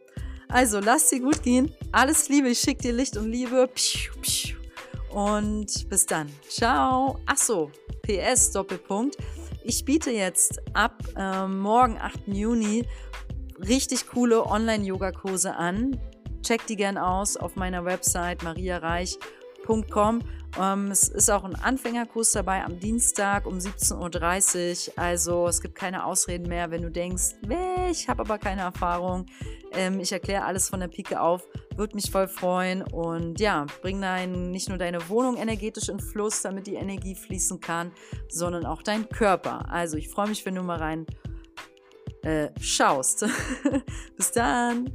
Also 0.49 0.79
lass 0.81 1.11
dir 1.11 1.21
gut 1.21 1.43
gehen. 1.43 1.75
Alles 1.93 2.29
Liebe, 2.29 2.49
ich 2.49 2.61
schicke 2.61 2.83
dir 2.83 2.93
Licht 2.93 3.17
und 3.17 3.31
Liebe. 3.31 3.69
Und 5.11 5.89
bis 5.89 6.07
dann. 6.07 6.29
Ciao. 6.49 7.19
Achso, 7.27 7.71
PS 8.03 8.53
Doppelpunkt. 8.53 9.17
Ich 9.65 9.85
biete 9.85 10.11
jetzt 10.11 10.61
ab 10.75 11.03
äh, 11.17 11.47
morgen, 11.47 11.99
8. 11.99 12.29
Juni, 12.29 12.87
richtig 13.59 14.07
coole 14.09 14.47
Online-Yoga-Kurse 14.47 15.57
an. 15.57 15.99
Check 16.43 16.67
die 16.67 16.77
gern 16.77 16.99
aus 16.99 17.37
auf 17.37 17.57
meiner 17.57 17.85
Website 17.85 18.43
mariareich.com. 18.43 19.44
Ähm, 20.61 20.91
es 20.91 21.09
ist 21.09 21.31
auch 21.31 21.45
ein 21.45 21.57
Anfängerkurs 21.57 22.33
dabei 22.33 22.65
am 22.65 22.79
Dienstag 22.79 23.47
um 23.47 23.59
17.30 23.59 24.89
Uhr. 24.89 24.99
Also 25.03 25.49
es 25.49 25.61
gibt 25.61 25.75
keine 25.75 26.05
Ausreden 26.05 26.49
mehr, 26.49 26.71
wenn 26.71 26.83
du 26.83 26.91
denkst, 26.91 27.37
ich 27.91 28.09
habe 28.09 28.23
aber 28.23 28.39
keine 28.39 28.63
Erfahrung. 28.63 29.27
Ähm, 29.73 29.99
ich 30.01 30.13
erkläre 30.13 30.45
alles 30.45 30.69
von 30.69 30.81
der 30.81 30.89
Pike 30.89 31.21
auf. 31.21 31.43
Würde 31.77 31.97
mich 31.97 32.11
voll 32.11 32.29
freuen. 32.29 32.83
Und 32.83 33.41
ja, 33.41 33.67
bring 33.83 34.01
dein, 34.01 34.51
nicht 34.51 34.69
nur 34.69 34.79
deine 34.79 35.09
Wohnung 35.09 35.37
energetisch 35.37 35.89
in 35.89 35.99
Fluss, 35.99 36.43
damit 36.43 36.67
die 36.67 36.75
Energie 36.75 37.17
fließen 37.17 37.61
kann, 37.61 37.91
sondern 38.29 38.65
auch 38.65 38.83
dein 38.83 39.09
Körper. 39.09 39.69
Also 39.71 39.97
ich 39.97 40.09
freue 40.09 40.29
mich, 40.29 40.47
wenn 40.47 40.55
du 40.55 40.63
mal 40.63 40.79
rein 40.79 41.07
äh, 42.23 42.49
schaust. 42.61 43.27
Bis 44.17 44.31
dann. 44.31 44.91